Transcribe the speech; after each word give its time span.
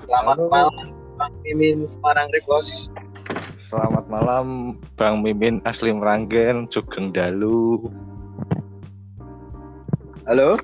Selamat 0.00 0.36
Halo. 0.40 0.48
malam 0.48 0.96
Bang 1.20 1.34
Mimin 1.44 1.84
Semarang 1.84 2.32
Repos. 2.32 2.88
Selamat 3.68 4.04
malam 4.08 4.78
Bang 4.96 5.20
Mimin 5.20 5.60
asli 5.68 5.92
Meranggen, 5.92 6.64
Sugeng 6.72 7.12
Dalu. 7.12 7.90
Halo. 10.24 10.56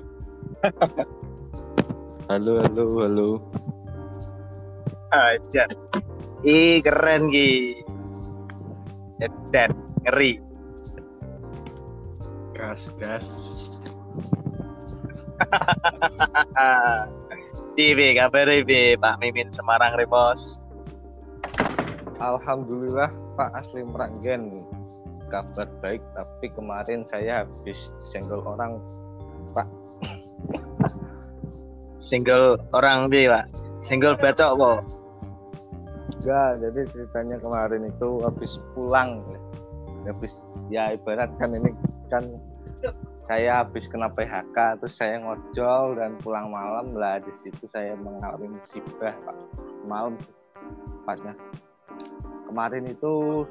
Halo, 2.31 2.63
halo, 2.65 2.85
halo. 3.05 3.29
Aja. 5.13 5.67
Ih 6.41 6.81
keren 6.81 7.29
Ki. 7.29 7.83
Dan 9.53 9.75
ngeri. 10.07 10.41
Gas, 12.57 12.81
gas. 12.97 13.27
Ibe 17.79 18.19
kabar 18.19 18.51
Ibe 18.51 18.99
Pak 18.99 19.23
Mimin 19.23 19.47
Semarang 19.55 19.95
Repos. 19.95 20.59
Alhamdulillah 22.19 23.07
Pak 23.39 23.55
asli 23.55 23.87
Meranggen. 23.87 24.67
Kabar 25.31 25.71
baik, 25.79 26.03
tapi 26.11 26.51
kemarin 26.51 27.07
saya 27.07 27.47
habis 27.47 27.87
disenggol 28.03 28.43
orang 28.43 28.75
Pak. 29.55 29.71
Single 32.11 32.59
orang 32.75 33.07
bi 33.07 33.31
Pak. 33.31 33.47
Single 33.79 34.19
bacok 34.19 34.51
po. 34.59 34.71
Enggak, 36.19 36.59
jadi 36.59 36.81
ceritanya 36.91 37.39
kemarin 37.39 37.87
itu 37.87 38.19
habis 38.19 38.59
pulang. 38.75 39.23
Habis 40.03 40.35
ya 40.67 40.91
ibarat 40.91 41.31
kan 41.39 41.55
ini 41.55 41.71
kan 42.11 42.35
saya 43.31 43.63
habis 43.63 43.87
kena 43.87 44.11
PHK 44.11 44.83
terus 44.83 44.99
saya 44.99 45.23
ngojol 45.23 45.95
dan 45.95 46.19
pulang 46.19 46.51
malam 46.51 46.91
lah 46.91 47.15
di 47.23 47.31
situ 47.39 47.63
saya 47.71 47.95
mengalami 47.95 48.59
musibah 48.59 49.15
Pak. 49.23 49.37
Malam 49.87 50.19
tepatnya. 50.99 51.39
Kemarin 52.51 52.91
itu 52.91 53.47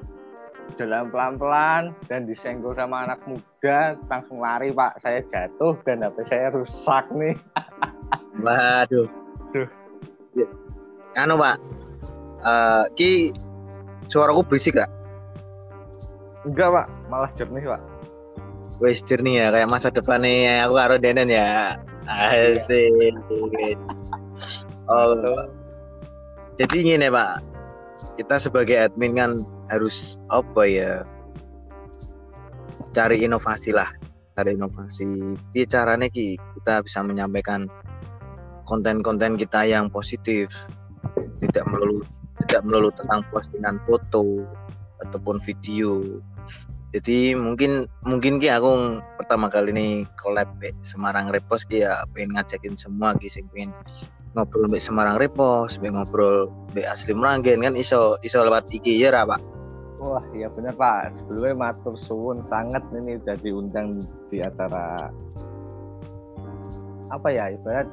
jalan 0.77 1.09
pelan-pelan 1.09 1.97
dan 2.13 2.29
disenggol 2.29 2.77
sama 2.77 3.09
anak 3.09 3.25
muda 3.25 3.97
langsung 4.13 4.45
lari 4.45 4.69
Pak. 4.69 5.01
Saya 5.01 5.25
jatuh 5.33 5.81
dan 5.89 6.05
HP 6.05 6.29
saya 6.29 6.53
rusak 6.53 7.09
nih. 7.17 7.33
Waduh. 8.45 9.09
Duh. 9.57 9.69
Ya. 10.37 10.45
Anu 11.17 11.41
Pak. 11.41 11.57
Eh 12.45 12.85
ki 13.01 13.13
suaraku 14.13 14.45
berisik 14.45 14.77
gak? 14.77 14.93
Enggak 16.45 16.69
Pak, 16.69 16.87
malah 17.09 17.33
jernih 17.33 17.65
Pak. 17.65 17.90
Wes 18.81 19.05
jernih 19.05 19.45
ya 19.45 19.47
kayak 19.53 19.69
masa 19.69 19.93
depan 19.93 20.25
nih 20.25 20.65
aku 20.65 20.75
karo 20.81 20.97
Denen 20.97 21.29
ya. 21.29 21.77
Asik. 22.09 23.13
Oh, 24.91 25.47
jadi 26.59 26.77
gini 26.83 27.07
Pak, 27.13 27.45
kita 28.19 28.37
sebagai 28.41 28.75
admin 28.75 29.15
kan 29.15 29.31
harus 29.71 30.19
apa 30.33 30.67
ya? 30.67 30.93
Cari 32.91 33.23
inovasi 33.23 33.71
lah, 33.71 33.89
cari 34.35 34.59
inovasi. 34.59 35.07
Di 35.55 35.63
caranya 35.69 36.11
ki 36.11 36.41
kita 36.59 36.83
bisa 36.83 37.05
menyampaikan 37.07 37.71
konten-konten 38.67 39.39
kita 39.39 39.63
yang 39.69 39.87
positif, 39.93 40.51
tidak 41.39 41.65
melulu 41.71 42.03
tidak 42.45 42.65
melulu 42.67 42.91
tentang 42.97 43.23
postingan 43.31 43.79
foto 43.87 44.45
ataupun 45.07 45.39
video. 45.41 46.21
Jadi 46.91 47.39
mungkin 47.39 47.87
mungkin 48.03 48.43
ki 48.43 48.51
aku 48.51 48.99
pertama 49.15 49.47
kali 49.47 49.71
ini 49.71 49.87
collab 50.19 50.51
be 50.59 50.75
Semarang 50.83 51.31
Repos 51.31 51.63
ki 51.63 51.87
ya 51.87 52.03
pengen 52.11 52.35
ngajakin 52.35 52.75
semua 52.75 53.15
ki 53.15 53.31
sing 53.31 53.47
pengen 53.55 53.71
ngobrol 54.35 54.67
be 54.67 54.83
Semarang 54.83 55.19
Repos, 55.19 55.79
be 55.79 55.91
ngobrol 55.91 56.51
be 56.75 56.83
asli 56.83 57.15
Meranggen 57.15 57.63
kan 57.63 57.79
iso 57.79 58.19
iso 58.27 58.43
lewat 58.43 58.67
IG 58.75 58.99
ya 58.99 59.15
ra, 59.15 59.23
Pak. 59.23 59.39
Wah, 60.03 60.25
iya 60.35 60.51
benar 60.51 60.75
Pak. 60.75 61.15
Sebelumnya 61.15 61.71
matur 61.71 61.95
suwun 61.95 62.43
sangat 62.43 62.83
ini 62.91 63.23
udah 63.23 63.37
diundang 63.39 63.95
di 64.27 64.43
acara 64.43 65.15
apa 67.11 67.29
ya 67.31 67.55
ibarat 67.55 67.87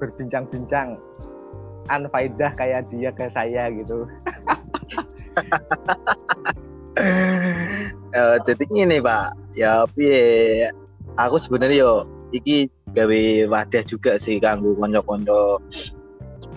berbincang-bincang 0.00 0.96
anfaidah 1.92 2.52
kayak 2.56 2.88
dia 2.88 3.12
ke 3.12 3.28
saya 3.32 3.68
gitu. 3.72 4.04
Eh, 8.10 8.36
jadi 8.42 8.62
gini 8.66 8.98
Pak, 8.98 9.54
ya 9.54 9.86
piye? 9.94 10.66
Aku 11.14 11.38
sebenarnya 11.38 11.86
yo 11.86 11.92
iki 12.34 12.66
gawe 12.90 13.46
wadah 13.46 13.82
juga 13.86 14.18
sih 14.18 14.42
kanggo 14.42 14.74
konco-konco. 14.74 15.62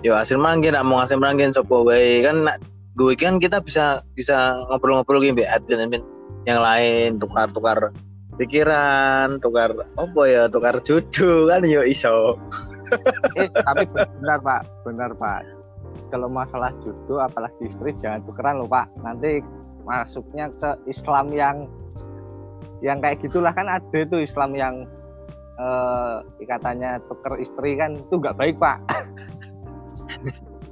Yo 0.01 0.17
hasil 0.17 0.41
meranggen 0.41 0.73
nak 0.73 0.85
mau 0.89 0.97
hasil 0.97 1.21
meranggen 1.21 1.53
sopo 1.53 1.85
wae? 1.85 2.25
Kan 2.25 2.49
nak 2.49 2.57
gue 2.97 3.13
kan 3.13 3.37
kita 3.37 3.61
bisa 3.61 4.01
bisa 4.17 4.65
ngobrol-ngobrol 4.69 5.21
gini 5.21 5.41
be 5.41 5.45
admin 5.49 6.01
yang 6.45 6.61
lain 6.61 7.17
tukar-tukar 7.17 7.89
pikiran 8.37 9.41
tukar 9.41 9.73
apa 9.77 10.21
ya 10.25 10.49
tukar 10.49 10.81
jodoh 10.81 11.49
kan 11.49 11.61
yo 11.65 11.85
iso. 11.85 12.37
Eh, 13.33 13.49
tapi 13.49 13.89
benar 13.89 14.37
Pak, 14.45 14.85
benar 14.85 15.11
Pak. 15.17 15.41
Kalau 16.13 16.29
masalah 16.29 16.69
jodoh 16.77 17.25
apalagi 17.25 17.65
istri 17.65 17.89
jangan 17.97 18.21
tukeran 18.21 18.61
loh 18.61 18.69
Pak. 18.69 18.85
Nanti 19.01 19.41
masuknya 19.83 20.47
ke 20.51 20.69
Islam 20.87 21.31
yang 21.31 21.57
yang 22.79 22.99
kayak 22.99 23.23
gitulah 23.23 23.51
kan 23.51 23.67
ada 23.67 23.95
itu 23.95 24.19
Islam 24.19 24.51
yang 24.53 24.75
eh, 25.55 26.15
ikatannya 26.39 26.99
tuker 27.07 27.39
istri 27.39 27.75
kan 27.75 27.95
itu 27.95 28.15
nggak 28.17 28.35
baik 28.35 28.55
Pak. 28.57 28.79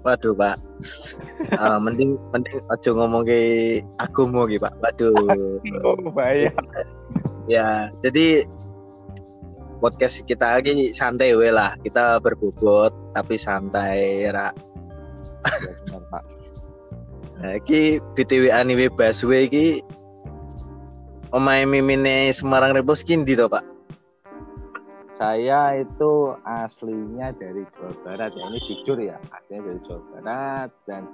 waduh 0.02 0.34
Pak 0.34 0.58
Eh, 1.46 1.78
mending 1.78 2.18
mending 2.34 2.58
aja 2.74 2.90
ngomong 2.90 3.22
ke 3.22 3.40
aku 4.02 4.26
mau 4.26 4.50
gitu 4.50 4.66
Pak 4.66 4.74
waduh 4.82 5.14
Oh, 5.86 5.94
bahaya. 6.10 6.50
ya 7.46 7.94
jadi 8.02 8.50
podcast 9.78 10.26
kita 10.26 10.58
lagi 10.58 10.90
santai 10.92 11.38
we 11.38 11.54
lah 11.54 11.78
kita 11.82 12.18
berbobot 12.18 12.90
tapi 13.14 13.38
santai 13.38 14.26
ra 14.30 14.50
Ya, 15.42 15.50
benar 15.50 15.74
Pak. 15.74 15.81
Nah, 17.42 17.58
iki 17.58 17.98
btw 18.14 18.54
anime 18.54 18.88
busway 18.94 19.50
iki 19.50 19.82
omae 21.34 21.66
mimine 21.66 22.30
Semarang 22.30 22.78
Repos 22.78 23.02
ki 23.02 23.26
ndi 23.26 23.34
to 23.34 23.50
Pak 23.50 23.66
Saya 25.22 25.78
itu 25.78 26.34
aslinya 26.50 27.30
dari 27.38 27.62
Jawa 27.78 27.94
Barat 28.02 28.34
ya. 28.34 28.42
Ini 28.50 28.58
jujur 28.58 28.98
ya, 28.98 29.22
aslinya 29.30 29.70
dari 29.70 29.80
Jawa 29.86 30.02
Barat 30.18 30.70
dan 30.90 31.06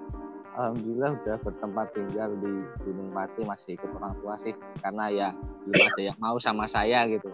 alhamdulillah 0.55 1.19
udah 1.19 1.35
bertempat 1.43 1.91
tinggal 1.91 2.31
di 2.39 2.63
Gunung 2.87 3.11
Pati 3.11 3.43
masih 3.43 3.75
ikut 3.75 3.91
orang 3.99 4.15
tua 4.23 4.39
sih 4.47 4.55
karena 4.79 5.11
ya 5.11 5.29
belum 5.67 5.83
ada 5.91 6.01
yang 6.07 6.17
mau 6.23 6.39
sama 6.39 6.71
saya 6.71 7.03
gitu. 7.11 7.27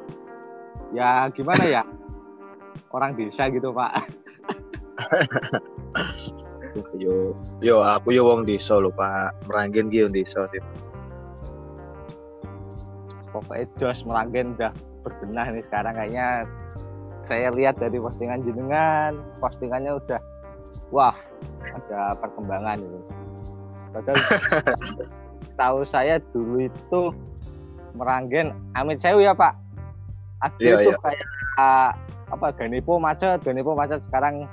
Ya 0.98 1.30
gimana 1.30 1.62
ya? 1.62 1.86
Orang 2.90 3.22
desa 3.22 3.54
gitu, 3.54 3.70
Pak. 3.70 4.10
yo 6.98 7.38
yo 7.62 7.82
aku 7.82 8.14
yo 8.14 8.26
wong 8.26 8.46
desa 8.46 8.82
lho 8.82 8.90
Pak 8.94 9.46
Meranggen 9.46 9.90
ki 9.94 10.06
yo 10.06 10.08
desa 10.10 10.50
sih. 10.50 10.62
Pokoknya 13.30 13.66
Jos 13.82 14.06
Meranggen 14.06 14.54
udah 14.58 14.72
berbenah 15.02 15.48
nih 15.50 15.64
sekarang 15.66 15.94
kayaknya 15.98 16.46
saya 17.24 17.50
lihat 17.56 17.80
dari 17.80 17.98
postingan 17.98 18.44
jenengan, 18.44 19.16
postingannya 19.40 19.96
udah 19.98 20.22
wah, 20.94 21.16
ada 21.74 22.14
perkembangan 22.20 22.78
itu. 22.84 23.00
Padahal 23.94 24.20
tahu 25.62 25.80
saya 25.86 26.18
dulu 26.34 26.66
itu 26.68 27.02
Meranggen 27.94 28.58
Amit 28.74 29.02
Sewu 29.02 29.22
ya 29.22 29.38
Pak. 29.38 29.54
Ada 30.42 30.58
Iya, 30.60 30.76
itu 30.82 30.92
iya. 30.92 30.98
kayak 31.00 31.28
ah, 31.62 31.90
apa 32.34 32.48
Ganipo 32.58 32.98
macet, 32.98 33.40
Ganipo 33.46 33.78
macet 33.78 34.02
sekarang 34.10 34.50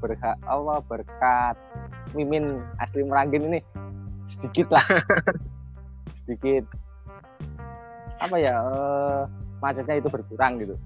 ber, 0.00 0.16
apa, 0.48 0.80
berkat 0.86 1.56
Mimin 2.16 2.62
asli 2.80 3.04
Meranggen 3.04 3.48
ini 3.52 3.60
sedikit 4.28 4.72
lah. 4.72 4.84
sedikit 6.24 6.64
apa 8.18 8.36
ya 8.36 8.52
eh, 8.52 9.20
macetnya 9.62 9.96
itu 10.02 10.08
berkurang 10.10 10.60
gitu. 10.60 10.76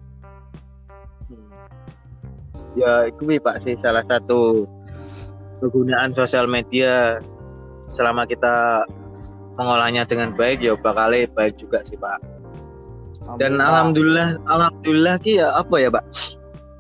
Ya 2.73 3.09
itu 3.09 3.37
Pak 3.41 3.65
sih 3.65 3.77
salah 3.81 4.05
satu 4.09 4.65
penggunaan 5.61 6.17
sosial 6.17 6.49
media 6.49 7.21
selama 7.93 8.25
kita 8.25 8.87
mengolahnya 9.61 10.09
dengan 10.09 10.33
baik 10.33 10.65
ya 10.65 10.73
bakal 10.81 11.13
baik 11.37 11.61
juga 11.61 11.85
sih 11.85 12.01
Pak. 12.01 12.21
Dan 13.37 13.61
alhamdulillah 13.61 14.41
alhamdulillah 14.49 15.21
ki 15.21 15.39
ya 15.39 15.53
apa 15.53 15.77
ya 15.79 15.89
Pak? 15.93 16.05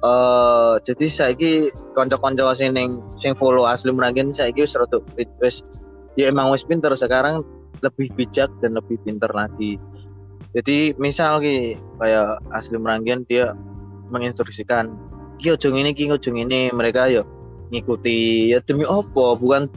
Eh 0.02 0.74
jadi 0.82 1.06
saiki 1.06 1.70
kanca-kanca 1.94 2.58
sing 2.58 2.74
sing 3.22 3.32
follow 3.38 3.70
asli 3.70 3.94
Meranggen 3.94 4.34
saiki 4.34 4.66
wis 4.66 4.74
rada 4.74 4.98
wis 5.38 5.62
ya 6.18 6.26
emang 6.34 6.50
wis 6.50 6.66
pinter. 6.66 6.90
Sekarang 6.98 7.46
lebih 7.86 8.10
bijak 8.18 8.50
dan 8.58 8.74
lebih 8.74 8.98
pinter 9.06 9.30
lagi. 9.30 9.78
Jadi 10.52 10.98
misal 10.98 11.38
ki 11.38 11.78
kayak 12.02 12.42
asli 12.50 12.74
Meranggen 12.82 13.22
dia 13.30 13.54
menginstruksikan 14.10 14.90
ki 15.38 15.54
ojo 15.54 15.70
ngene 15.70 15.94
ki 15.94 16.10
ojo 16.10 16.34
ngene. 16.34 16.74
Mereka 16.74 17.06
yo 17.14 17.22
ngikuti 17.70 18.50
ya 18.50 18.58
demi 18.66 18.82
opo 18.82 19.38
bukan 19.38 19.70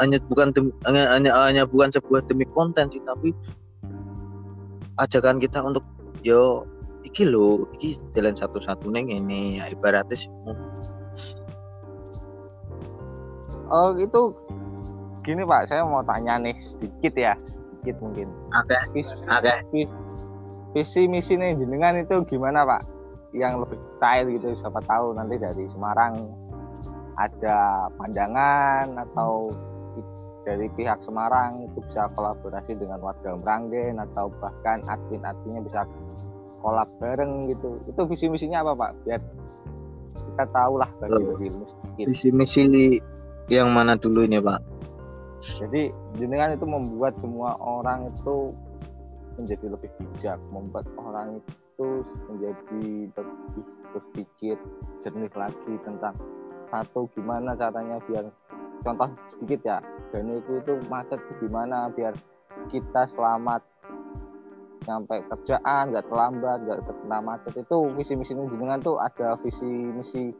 hanya 0.00 0.18
bukan 0.28 0.52
demi, 0.56 0.72
hanya, 0.88 1.14
hanya 1.14 1.30
hanya 1.36 1.62
bukan 1.68 1.88
sebuah 1.92 2.24
demi 2.26 2.44
konten 2.52 2.90
sih 2.90 3.00
tapi 3.06 3.32
ajakan 4.98 5.38
kita 5.38 5.62
untuk 5.62 5.84
yo 6.24 6.64
iki 7.06 7.22
lo 7.22 7.70
iki 7.78 7.96
jalan 8.12 8.34
satu-satu 8.34 8.90
neng 8.90 9.08
ini 9.08 9.62
ya, 9.62 9.70
ibaratnya 9.70 10.18
sih. 10.18 10.30
Oh 13.70 13.94
itu 13.98 14.34
gini 15.22 15.42
pak 15.42 15.70
saya 15.70 15.82
mau 15.82 16.02
tanya 16.06 16.38
nih 16.38 16.54
sedikit 16.58 17.14
ya 17.14 17.34
sedikit 17.46 17.96
mungkin. 18.02 18.28
Oke 18.54 18.78
Vis, 18.94 19.10
oke. 19.26 19.54
vis, 19.70 19.90
visi 20.74 21.02
misi 21.06 21.38
nih 21.38 21.54
jenengan 21.54 21.98
itu 21.98 22.22
gimana 22.26 22.66
pak? 22.66 22.82
Yang 23.34 23.66
lebih 23.66 23.78
detail 23.78 24.24
gitu 24.34 24.48
siapa 24.58 24.80
tahu 24.86 25.14
nanti 25.14 25.38
dari 25.38 25.64
Semarang 25.70 26.14
ada 27.16 27.88
pandangan 27.96 28.92
atau 29.08 29.50
dari 30.46 30.70
pihak 30.78 31.02
Semarang 31.02 31.66
itu 31.66 31.82
bisa 31.90 32.06
kolaborasi 32.14 32.78
dengan 32.78 33.02
warga 33.02 33.34
Meranggen 33.34 33.98
atau 33.98 34.30
bahkan 34.38 34.78
admin-adminnya 34.86 35.66
bisa 35.66 35.82
kolab 36.60 36.88
bareng 37.00 37.50
gitu. 37.50 37.80
Itu 37.88 38.06
visi 38.08 38.26
misinya 38.30 38.64
apa 38.66 38.72
pak? 38.74 38.90
Biar 39.04 39.20
kita 40.16 40.44
tahu 40.52 40.74
lah 40.80 40.90
bagi 41.00 41.22
ilmu 41.22 41.64
sedikit. 41.68 42.04
Visi 42.08 42.28
misi 42.32 42.62
yang 43.52 43.70
mana 43.70 43.94
dulu 43.94 44.24
ini 44.26 44.40
pak? 44.42 44.60
Jadi 45.40 45.92
jenengan 46.18 46.56
itu 46.56 46.66
membuat 46.66 47.14
semua 47.20 47.54
orang 47.60 48.08
itu 48.10 48.50
menjadi 49.36 49.66
lebih 49.68 49.90
bijak 50.00 50.40
membuat 50.48 50.86
orang 50.96 51.38
itu 51.44 51.88
menjadi 52.32 52.84
lebih 53.12 53.64
berpikir 53.92 54.56
jernih 55.04 55.32
lagi 55.36 55.74
tentang 55.84 56.16
satu 56.72 57.06
gimana 57.14 57.52
caranya 57.54 58.00
biar 58.08 58.26
contoh 58.80 59.12
sedikit 59.28 59.60
ya 59.64 59.78
dan 60.10 60.32
itu 60.32 60.60
itu 60.64 60.72
macet 60.88 61.20
gimana 61.38 61.92
biar 61.92 62.16
kita 62.72 63.04
selamat 63.12 63.60
sampai 64.84 65.24
kerjaan 65.32 65.94
nggak 65.94 66.06
terlambat 66.10 66.58
nggak 66.66 66.84
terkena 66.84 67.18
macet 67.24 67.54
itu 67.56 67.78
visi 67.96 68.12
misi 68.12 68.32
jenengan 68.36 68.82
tuh 68.84 69.00
ada 69.00 69.40
visi 69.40 69.66
misi 69.96 70.36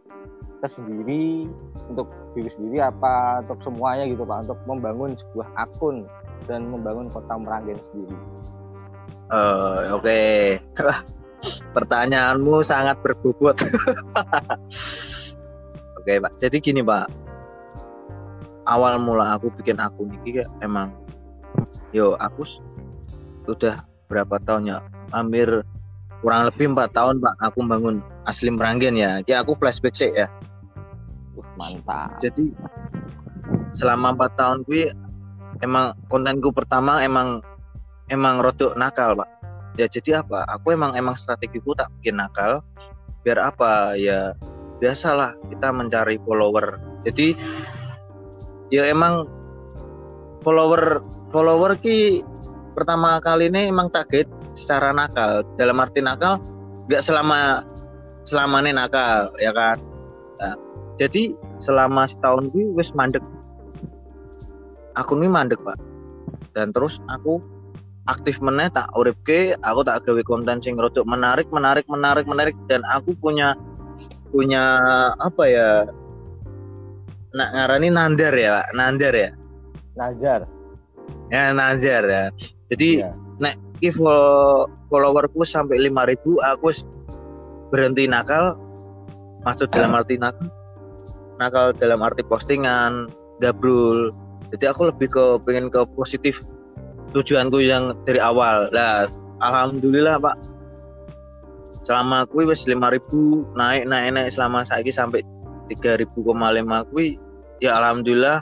tersendiri 0.61 1.49
untuk 1.93 2.09
diri 2.33 2.51
sendiri 2.53 2.85
apa 2.85 3.45
untuk 3.45 3.61
semuanya 3.65 4.05
gitu 4.09 4.25
pak 4.25 4.45
untuk 4.49 4.59
membangun 4.65 5.13
sebuah 5.17 5.49
akun 5.57 6.09
dan 6.45 6.69
membangun 6.69 7.09
kota 7.11 7.35
Meranggen 7.37 7.79
sendiri. 7.91 8.17
Uh, 9.27 9.91
Oke, 9.99 10.07
okay. 10.07 10.95
pertanyaanmu 11.75 12.63
sangat 12.63 12.95
berbobot. 13.03 13.59
Oke 15.99 16.15
okay, 16.15 16.17
pak, 16.23 16.39
jadi 16.39 16.57
gini 16.63 16.81
pak, 16.87 17.11
awal 18.71 19.03
mula 19.03 19.35
aku 19.35 19.51
bikin 19.59 19.83
akun 19.83 20.15
ini 20.23 20.47
emang, 20.63 20.95
yo 21.91 22.15
aku 22.23 22.47
sudah 23.43 23.83
berapa 24.07 24.39
tahun 24.43 24.71
ya? 24.71 24.79
Hampir 25.15 25.63
kurang 26.25 26.49
lebih 26.49 26.73
empat 26.73 26.91
tahun 26.97 27.21
pak 27.21 27.35
aku 27.45 27.59
bangun 27.67 28.03
asli 28.27 28.51
Meranggen 28.51 28.97
ya. 28.99 29.23
Ya 29.29 29.43
aku 29.43 29.55
flashback 29.59 29.95
sih 29.95 30.11
ya. 30.11 30.27
Uh, 31.37 31.47
mantap. 31.55 32.17
Jadi 32.19 32.51
selama 33.77 34.17
empat 34.17 34.33
tahun 34.41 34.65
gue 34.67 34.91
emang 35.61 35.95
kontenku 36.09 36.51
pertama 36.51 37.05
emang 37.05 37.45
emang 38.09 38.41
rodok 38.41 38.75
nakal 38.75 39.15
pak. 39.15 39.29
Ya 39.77 39.87
jadi 39.87 40.25
apa? 40.25 40.49
Aku 40.57 40.73
emang 40.73 40.97
emang 40.97 41.15
strategiku 41.15 41.77
tak 41.77 41.93
bikin 42.01 42.17
nakal. 42.17 42.65
Biar 43.23 43.39
apa? 43.43 43.95
Ya 43.99 44.33
biasalah 44.81 45.37
kita 45.53 45.69
mencari 45.73 46.17
follower. 46.25 46.81
Jadi 47.05 47.37
ya 48.73 48.89
emang 48.89 49.29
follower 50.43 51.03
follower 51.31 51.77
ki 51.79 52.23
pertama 52.77 53.17
kali 53.25 53.49
ini 53.49 53.73
emang 53.73 53.89
target 53.89 54.29
secara 54.53 54.93
nakal. 54.93 55.41
Dalam 55.57 55.81
arti 55.81 56.05
nakal 56.05 56.37
nggak 56.93 57.01
selama 57.01 57.65
selama 58.29 58.61
ini 58.61 58.77
nakal 58.77 59.33
ya 59.41 59.57
kan? 59.57 59.81
Nah, 60.37 60.55
jadi 61.01 61.33
selama 61.65 62.05
setahun 62.05 62.53
gue 62.53 62.69
wes 62.77 62.93
mandek. 62.93 63.25
Aku 65.01 65.17
ini 65.17 65.33
mandek 65.33 65.57
pak. 65.65 65.81
Dan 66.53 66.77
terus 66.77 67.01
aku 67.09 67.41
aktif 68.13 68.39
meneh 68.45 68.69
tak 68.71 68.93
urip 68.95 69.17
ke 69.25 69.57
aku 69.65 69.81
tak 69.83 70.05
gawe 70.05 70.23
konten 70.29 70.61
sing 70.61 70.77
rodok 70.77 71.09
menarik 71.09 71.49
menarik 71.49 71.89
menarik 71.89 72.29
menarik. 72.29 72.55
Dan 72.69 72.85
aku 72.93 73.17
punya 73.17 73.57
punya 74.29 74.77
apa 75.17 75.45
ya 75.49 75.71
nak 77.33 77.49
ngarani 77.57 77.89
nandar 77.89 78.37
ya 78.37 78.61
pak. 78.61 78.69
Nandar 78.77 79.15
ya? 79.17 79.31
Najar 79.97 80.41
ya 81.31 81.51
najar 81.55 82.03
ya 82.07 82.25
jadi 82.73 83.07
yeah. 83.07 83.15
nek 83.39 83.55
if 83.85 83.95
followerku 84.91 85.43
sampai 85.47 85.79
5000 85.79 86.19
aku 86.57 86.69
berhenti 87.71 88.07
nakal. 88.11 88.59
Maksud 89.47 89.71
dalam 89.71 89.95
arti 89.95 90.19
nakal 90.19 90.51
nakal 91.37 91.71
dalam 91.77 92.01
arti 92.01 92.25
postingan 92.25 93.13
dabrul 93.39 94.11
jadi 94.51 94.73
aku 94.73 94.91
lebih 94.91 95.09
ke 95.11 95.25
pengen 95.43 95.69
ke 95.69 95.83
positif 95.95 96.43
tujuanku 97.11 97.63
yang 97.63 97.95
dari 98.07 98.19
awal. 98.23 98.71
Lah 98.71 99.11
alhamdulillah 99.43 100.23
pak. 100.23 100.37
Selama 101.87 102.27
aku 102.27 102.47
wis 102.47 102.67
5000 102.67 103.55
naik 103.55 103.87
naik 103.87 104.11
naik. 104.15 104.31
Selama 104.35 104.67
saiki 104.67 104.91
sampai 104.91 105.23
3000,5 105.71 106.11
kui 106.91 107.19
ya 107.59 107.79
alhamdulillah 107.79 108.39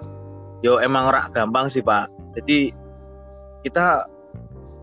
yo 0.60 0.80
emang 0.80 1.08
rak 1.12 1.32
gampang 1.32 1.68
sih 1.68 1.84
pak. 1.84 2.08
Jadi 2.36 2.72
kita 3.64 4.04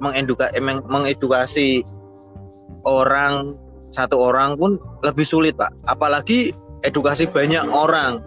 mengeduka, 0.02 0.50
emang 0.58 0.82
mengedukasi 0.90 1.86
orang 2.84 3.54
satu 3.94 4.18
orang 4.18 4.58
pun 4.58 4.82
lebih 5.06 5.24
sulit 5.24 5.54
pak. 5.54 5.70
Apalagi 5.86 6.52
edukasi 6.82 7.30
banyak 7.30 7.64
orang. 7.70 8.24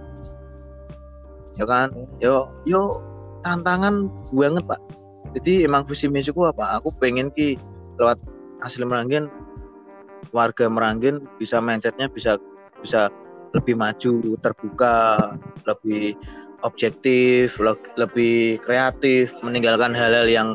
Ya 1.58 1.66
kan? 1.66 1.90
Yo 2.22 2.46
yo 2.68 3.02
tantangan 3.42 4.08
banget 4.30 4.64
pak. 4.64 4.80
Jadi 5.34 5.66
emang 5.66 5.82
visi 5.90 6.06
misiku 6.06 6.48
apa? 6.54 6.78
Aku 6.78 6.94
pengen 7.02 7.34
ki 7.34 7.58
lewat 7.98 8.22
asli 8.62 8.86
meranggen 8.86 9.26
warga 10.30 10.70
meranggen 10.70 11.26
bisa 11.38 11.58
mindsetnya 11.58 12.06
bisa 12.10 12.38
bisa 12.82 13.10
lebih 13.54 13.78
maju 13.78 14.34
terbuka 14.42 15.30
lebih 15.66 16.18
objektif 16.66 17.54
lebih 17.94 18.58
kreatif 18.62 19.30
meninggalkan 19.46 19.94
hal-hal 19.94 20.26
yang 20.26 20.48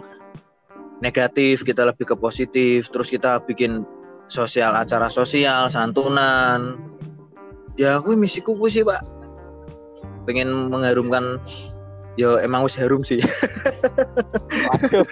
negatif 1.00 1.64
kita 1.64 1.88
lebih 1.88 2.12
ke 2.12 2.16
positif 2.16 2.92
terus 2.92 3.08
kita 3.12 3.40
bikin 3.44 3.84
sosial 4.30 4.78
acara 4.78 5.10
sosial 5.10 5.68
santunan. 5.68 6.78
Ya 7.80 7.98
aku 7.98 8.14
misiku 8.16 8.56
aku 8.56 8.68
sih 8.68 8.84
pak. 8.84 9.02
Pengen 10.28 10.70
mengharumkan 10.70 11.40
ya 12.20 12.38
emang 12.44 12.68
harus 12.68 12.78
harum 12.78 13.02
sih. 13.02 13.24
Waduh 14.70 15.08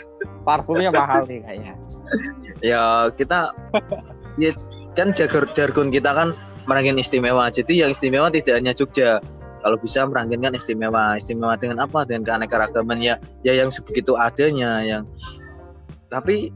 parfumnya 0.47 0.91
mahal 0.95 1.27
nih 1.27 1.43
kayaknya. 1.43 1.73
Ya 2.63 3.11
kita 3.11 3.51
ya 4.39 4.55
kan 4.95 5.11
jargon 5.11 5.51
jargon 5.51 5.87
kita 5.91 6.15
kan 6.15 6.31
merangin 6.69 6.95
istimewa. 6.95 7.51
Jadi 7.51 7.83
yang 7.83 7.91
istimewa 7.91 8.31
tidak 8.31 8.63
hanya 8.63 8.71
Jogja. 8.71 9.19
Kalau 9.63 9.75
bisa 9.83 10.07
merangin 10.07 10.39
kan 10.39 10.55
istimewa. 10.55 11.19
Istimewa 11.19 11.59
dengan 11.59 11.83
apa? 11.83 12.07
Dengan 12.07 12.23
keanekaragaman. 12.23 13.03
Ya 13.03 13.19
ya 13.43 13.57
yang 13.59 13.67
sebegitu 13.73 14.15
adanya 14.15 14.79
yang 14.83 15.03
tapi 16.07 16.51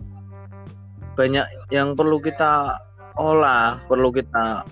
banyak 1.15 1.43
yang 1.69 1.93
perlu 1.93 2.23
kita 2.23 2.79
olah, 3.19 3.79
perlu 3.85 4.09
kita 4.15 4.63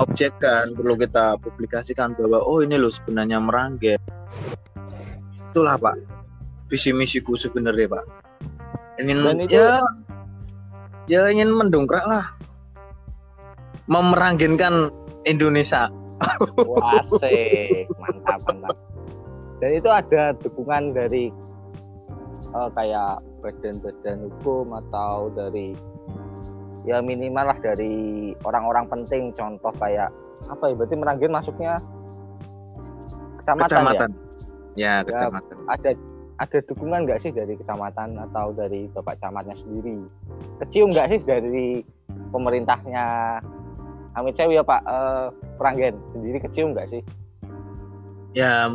objekkan, 0.00 0.72
perlu 0.72 0.96
kita 0.96 1.36
publikasikan 1.38 2.16
bahwa 2.16 2.40
oh 2.40 2.64
ini 2.64 2.80
loh 2.80 2.88
sebenarnya 2.88 3.38
meranggen. 3.42 4.00
Itulah 5.52 5.76
Pak 5.76 6.22
visi 6.72 6.88
misiku 6.96 7.36
sebenarnya 7.36 7.92
Pak. 7.92 8.04
Ingin 9.04 9.44
itu... 9.44 9.60
ya 9.60 9.76
ya 11.04 11.28
ingin 11.28 11.52
mendongkrak 11.52 12.08
lah 12.08 12.32
memeranggenkan 13.92 14.88
Indonesia. 15.28 15.92
Wah, 16.56 17.04
mantap 18.00 18.40
mantap. 18.48 18.76
Dan 19.60 19.70
itu 19.76 19.90
ada 19.92 20.32
dukungan 20.40 20.96
dari 20.96 21.28
uh, 22.56 22.72
kayak 22.72 23.20
badan-badan 23.42 24.30
hukum 24.30 24.70
atau 24.86 25.28
dari 25.34 25.74
ya 26.86 27.02
minimal 27.02 27.50
lah 27.50 27.58
dari 27.58 28.32
orang-orang 28.46 28.86
penting. 28.88 29.34
Contoh 29.34 29.74
kayak 29.76 30.14
apa 30.46 30.70
ya 30.70 30.74
berarti 30.78 30.94
Meranggen 30.96 31.32
masuknya 31.34 31.72
kecamatan, 33.42 33.68
kecamatan. 33.68 34.10
ya 34.78 35.02
ya 35.02 35.06
kecamatan. 35.06 35.56
ya, 35.58 35.66
ada 35.74 35.90
ada 36.40 36.58
dukungan 36.66 37.00
nggak 37.06 37.20
sih 37.22 37.30
dari 37.30 37.54
kecamatan 37.54 38.18
atau 38.30 38.54
dari 38.54 38.86
bapak 38.94 39.18
camatnya 39.18 39.58
sendiri? 39.58 39.98
Kecium 40.62 40.90
nggak 40.94 41.08
sih 41.10 41.20
dari 41.26 41.68
pemerintahnya? 42.30 43.38
Amit 44.12 44.36
Sewu 44.36 44.52
ya 44.52 44.60
Pak 44.60 44.84
uh, 44.84 45.32
Pranggen 45.56 45.96
sendiri 46.12 46.36
kecium 46.36 46.76
nggak 46.76 46.88
sih? 46.92 47.02
Ya 48.36 48.68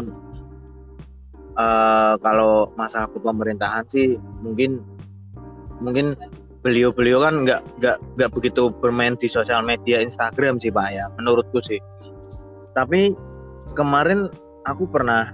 uh, 1.58 2.16
kalau 2.22 2.72
masalah 2.78 3.10
pemerintahan 3.12 3.84
sih 3.90 4.16
mungkin 4.46 4.80
mungkin 5.82 6.14
beliau-beliau 6.66 7.22
kan 7.22 7.46
nggak 7.46 7.62
nggak 7.82 7.98
nggak 8.18 8.32
begitu 8.34 8.74
bermain 8.82 9.14
di 9.18 9.30
sosial 9.30 9.62
media 9.62 10.02
Instagram 10.02 10.58
sih 10.62 10.74
pak 10.74 10.90
ya 10.94 11.06
menurutku 11.18 11.60
sih. 11.62 11.82
Tapi 12.74 13.14
kemarin 13.74 14.30
aku 14.66 14.86
pernah 14.90 15.34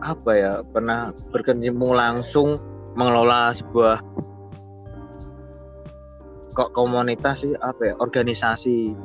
apa 0.00 0.30
ya 0.32 0.52
pernah 0.64 1.12
berkecimpung 1.30 1.92
langsung 1.92 2.56
mengelola 2.96 3.52
sebuah 3.52 4.00
kok 6.56 6.74
komunitas 6.74 7.46
sih 7.46 7.54
apa 7.62 7.92
ya 7.92 7.94
organisasi 8.02 8.96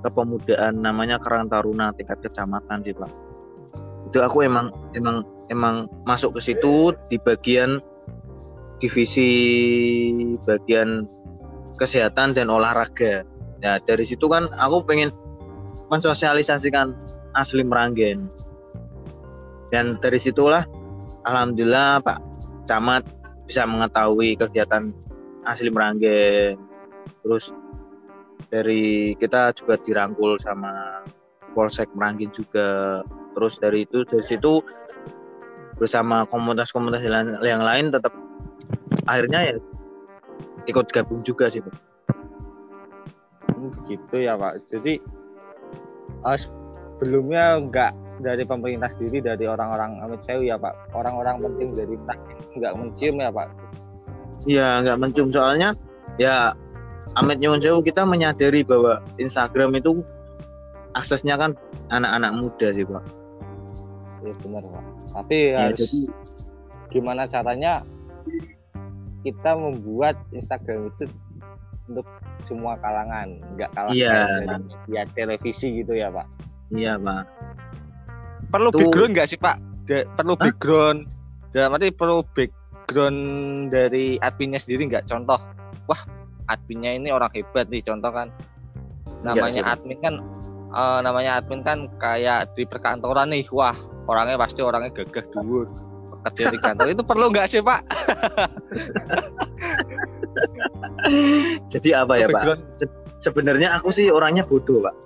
kepemudaan 0.00 0.80
namanya 0.80 1.20
Karang 1.20 1.48
Taruna 1.48 1.92
tingkat 1.96 2.24
kecamatan 2.24 2.80
sih 2.84 2.96
pak. 2.96 3.12
Itu 4.08 4.24
aku 4.24 4.46
emang 4.46 4.72
emang 4.96 5.24
emang 5.52 5.90
masuk 6.08 6.38
ke 6.38 6.52
situ 6.52 6.92
di 7.08 7.16
bagian 7.20 7.80
divisi 8.80 9.30
bagian 10.44 11.08
kesehatan 11.80 12.36
dan 12.36 12.52
olahraga. 12.52 13.26
Ya 13.64 13.80
dari 13.80 14.04
situ 14.04 14.28
kan 14.28 14.52
aku 14.60 14.84
pengen 14.84 15.10
mensosialisasikan 15.88 16.92
asli 17.34 17.64
Meranggen. 17.64 18.28
Dan 19.72 19.98
dari 19.98 20.20
situlah 20.20 20.62
alhamdulillah 21.26 22.04
Pak 22.04 22.18
Camat 22.68 23.02
bisa 23.48 23.64
mengetahui 23.64 24.36
kegiatan 24.38 24.92
asli 25.48 25.68
Meranggen. 25.68 26.60
Terus 27.24 27.52
dari 28.48 29.16
kita 29.16 29.56
juga 29.56 29.80
dirangkul 29.80 30.36
sama 30.40 31.02
Polsek 31.56 31.90
Meranggen 31.96 32.30
juga. 32.30 33.00
Terus 33.34 33.58
dari 33.58 33.82
itu 33.82 34.06
dari 34.06 34.22
situ 34.22 34.62
bersama 35.78 36.22
komunitas-komunitas 36.30 37.02
yang 37.42 37.62
lain 37.62 37.90
tetap 37.90 38.14
akhirnya 39.10 39.52
ya 39.52 39.54
ikut 40.70 40.86
gabung 40.94 41.20
juga 41.26 41.50
sih 41.50 41.60
Pak. 41.60 41.74
gitu 43.88 44.16
ya 44.20 44.36
Pak. 44.36 44.60
Jadi 44.72 45.00
uh, 46.24 46.36
sebelumnya 46.36 47.60
enggak 47.60 47.92
dari 48.22 48.46
pemerintah 48.46 48.88
sendiri 48.94 49.24
dari 49.24 49.44
orang-orang 49.48 49.98
Sewu 50.24 50.46
ya 50.46 50.56
Pak. 50.56 50.94
Orang-orang 50.94 51.42
penting 51.42 51.68
dari 51.74 51.94
nggak 52.56 52.72
mencium 52.76 53.16
ya 53.20 53.30
Pak. 53.32 53.48
Iya 54.44 54.68
nggak 54.84 54.98
mencium. 55.00 55.28
Soalnya 55.32 55.74
ya 56.20 56.54
Amit 57.18 57.40
Nyuwun 57.40 57.60
Sewu 57.60 57.84
kita 57.84 58.06
menyadari 58.06 58.64
bahwa 58.64 59.02
Instagram 59.20 59.76
itu 59.76 60.00
aksesnya 60.94 61.34
kan 61.36 61.56
anak-anak 61.90 62.32
muda 62.36 62.68
sih 62.72 62.86
Pak. 62.86 63.04
Iya 64.24 64.34
benar 64.40 64.64
Pak 64.64 64.93
tapi 65.14 65.54
ya, 65.54 65.70
harus 65.70 65.78
jadi 65.78 66.00
gimana 66.90 67.30
caranya 67.30 67.86
kita 69.22 69.56
membuat 69.56 70.18
Instagram 70.34 70.90
itu 70.92 71.08
untuk 71.88 72.06
semua 72.44 72.76
kalangan 72.80 73.40
nggak 73.56 73.70
kalah 73.72 73.92
iya. 73.94 74.26
dari 74.42 74.66
media 74.68 75.02
televisi 75.16 75.66
gitu 75.80 75.96
ya 75.96 76.12
Pak 76.12 76.26
iya 76.74 76.98
Pak 76.98 77.24
perlu 78.54 78.68
Tuh. 78.70 78.86
background 78.86 79.12
nggak 79.18 79.28
sih 79.28 79.38
Pak? 79.42 79.56
De, 79.90 80.06
perlu 80.14 80.34
Hah? 80.38 80.42
background 80.46 80.98
dalam 81.50 81.74
arti 81.74 81.90
perlu 81.90 82.22
background 82.34 83.20
dari 83.74 84.14
adminnya 84.22 84.62
sendiri 84.62 84.94
nggak? 84.94 85.10
Contoh, 85.10 85.42
wah 85.90 86.02
adminnya 86.46 86.94
ini 86.94 87.10
orang 87.10 87.34
hebat 87.34 87.66
nih 87.66 87.82
contoh 87.82 88.14
kan. 88.14 88.30
Namanya 89.26 89.60
ya, 89.66 89.74
admin 89.74 89.98
kan 89.98 90.14
uh, 90.70 91.02
namanya 91.02 91.42
admin 91.42 91.66
kan 91.66 91.90
kayak 91.98 92.54
di 92.54 92.62
perkantoran 92.62 93.34
nih, 93.34 93.42
wah 93.50 93.74
orangnya 94.08 94.36
pasti 94.36 94.60
orangnya 94.60 94.92
gagah 94.92 95.24
dulu 95.32 95.64
kerja 96.24 96.56
di 96.56 96.60
kantor. 96.60 96.86
Itu 96.88 97.04
perlu 97.04 97.28
nggak 97.28 97.46
sih 97.52 97.60
Pak? 97.60 97.80
Jadi 101.72 101.88
apa 101.92 102.16
ya 102.16 102.32
Pak? 102.32 102.44
Se 102.80 102.88
sebenarnya 103.20 103.76
aku 103.76 103.92
sih 103.92 104.08
orangnya 104.08 104.48
bodoh 104.48 104.80
Pak. 104.80 104.96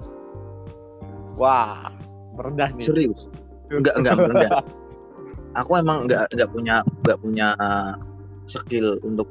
Wah, 1.39 1.91
merendah 2.39 2.71
nih. 2.75 2.87
Serius? 2.87 3.31
Enggak 3.71 3.95
enggak 3.99 4.15
merendah 4.17 4.51
aku 5.61 5.77
emang 5.77 6.07
enggak 6.07 6.31
enggak 6.33 6.49
punya 6.55 6.77
enggak 7.05 7.19
punya 7.21 7.49
skill 8.49 8.97
untuk 9.05 9.29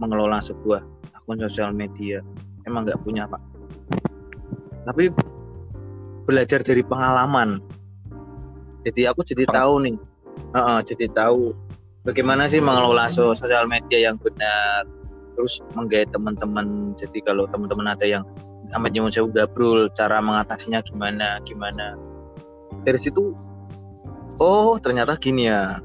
mengelola 0.00 0.40
sebuah 0.40 0.80
akun 1.16 1.40
sosial 1.44 1.76
media. 1.76 2.24
Emang 2.64 2.88
enggak 2.88 3.00
punya 3.04 3.28
pak. 3.28 3.40
Tapi 4.88 5.12
belajar 6.28 6.60
dari 6.60 6.84
pengalaman 6.84 7.60
jadi 8.88 9.12
aku 9.12 9.20
jadi 9.28 9.44
tahu 9.52 9.84
nih. 9.84 9.96
Uh 10.54 10.58
-uh, 10.58 10.78
jadi 10.80 11.12
tahu 11.12 11.52
bagaimana 12.08 12.48
sih 12.48 12.64
mengelola 12.64 13.12
sosial 13.12 13.68
media 13.68 14.08
yang 14.08 14.16
benar. 14.16 14.88
Terus 15.36 15.60
menggait 15.76 16.08
teman-teman. 16.10 16.96
Jadi 16.96 17.20
kalau 17.22 17.44
teman-teman 17.52 17.92
ada 17.92 18.08
yang 18.08 18.24
amat 18.76 18.90
nyuwun 18.92 19.12
sewu 19.12 19.28
gabrul 19.32 19.88
cara 19.92 20.18
mengatasinya 20.24 20.80
gimana 20.84 21.40
gimana. 21.44 21.96
Dari 22.84 22.98
situ 23.00 23.36
oh 24.40 24.80
ternyata 24.80 25.20
gini 25.20 25.52
ya. 25.52 25.84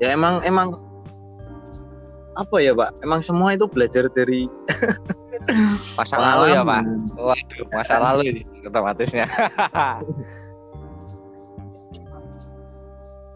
Ya 0.00 0.16
emang 0.16 0.42
emang 0.42 0.74
apa 2.34 2.56
ya 2.58 2.72
pak? 2.72 2.98
Emang 3.04 3.20
semua 3.20 3.52
itu 3.54 3.68
belajar 3.68 4.08
dari 4.10 4.48
masa 5.98 6.16
lalu 6.16 6.56
ya 6.56 6.62
pak? 6.64 6.82
Waduh 7.18 7.66
masa 7.72 7.94
lalu 8.00 8.22
ini 8.32 8.42
otomatisnya 8.64 9.26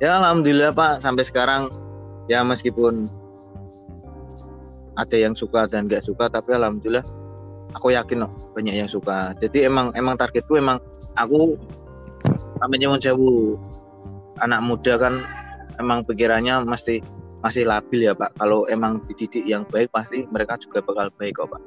ya 0.05 0.21
alhamdulillah 0.21 0.77
pak. 0.77 1.01
Sampai 1.01 1.25
sekarang 1.25 1.73
ya 2.29 2.45
meskipun 2.45 3.09
ada 5.01 5.17
yang 5.17 5.33
suka 5.33 5.65
dan 5.67 5.89
nggak 5.89 6.05
suka 6.07 6.31
tapi 6.31 6.55
alhamdulillah 6.55 7.03
aku 7.75 7.97
yakin 7.97 8.29
loh 8.29 8.31
banyak 8.53 8.85
yang 8.85 8.91
suka. 8.91 9.33
Jadi 9.41 9.65
emang 9.65 9.91
emang 9.97 10.21
targetku 10.21 10.61
emang 10.61 10.77
aku 11.17 11.57
sampai 12.61 12.77
nyewon 12.77 13.01
sewu. 13.01 13.57
Anak 14.43 14.67
muda 14.67 14.99
kan 14.99 15.23
emang 15.79 16.03
pikirannya 16.03 16.67
mesti 16.67 17.01
masih 17.41 17.65
labil 17.65 18.05
ya 18.05 18.13
pak. 18.13 18.35
Kalau 18.37 18.67
emang 18.69 19.01
dididik 19.09 19.47
yang 19.47 19.65
baik 19.73 19.89
pasti 19.95 20.29
mereka 20.29 20.61
juga 20.61 20.85
bakal 20.85 21.09
baik 21.17 21.39
kok 21.39 21.49
pak. 21.55 21.63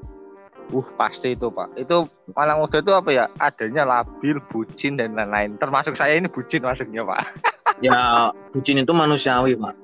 Uh 0.75 0.83
pasti 0.99 1.31
itu 1.31 1.47
pak. 1.47 1.71
Itu 1.79 2.11
anak 2.35 2.59
muda 2.59 2.77
itu 2.83 2.91
apa 2.91 3.09
ya? 3.09 3.25
Adanya 3.39 3.87
labil 3.87 4.43
bucin 4.51 4.99
dan 4.99 5.15
lain-lain. 5.15 5.55
Termasuk 5.55 5.95
saya 5.95 6.19
ini 6.19 6.27
bucin 6.27 6.59
masuknya 6.59 7.07
pak 7.07 7.23
ya 7.83 8.31
bucin 8.53 8.81
itu 8.81 8.93
manusiawi 8.93 9.53
pak 9.57 9.75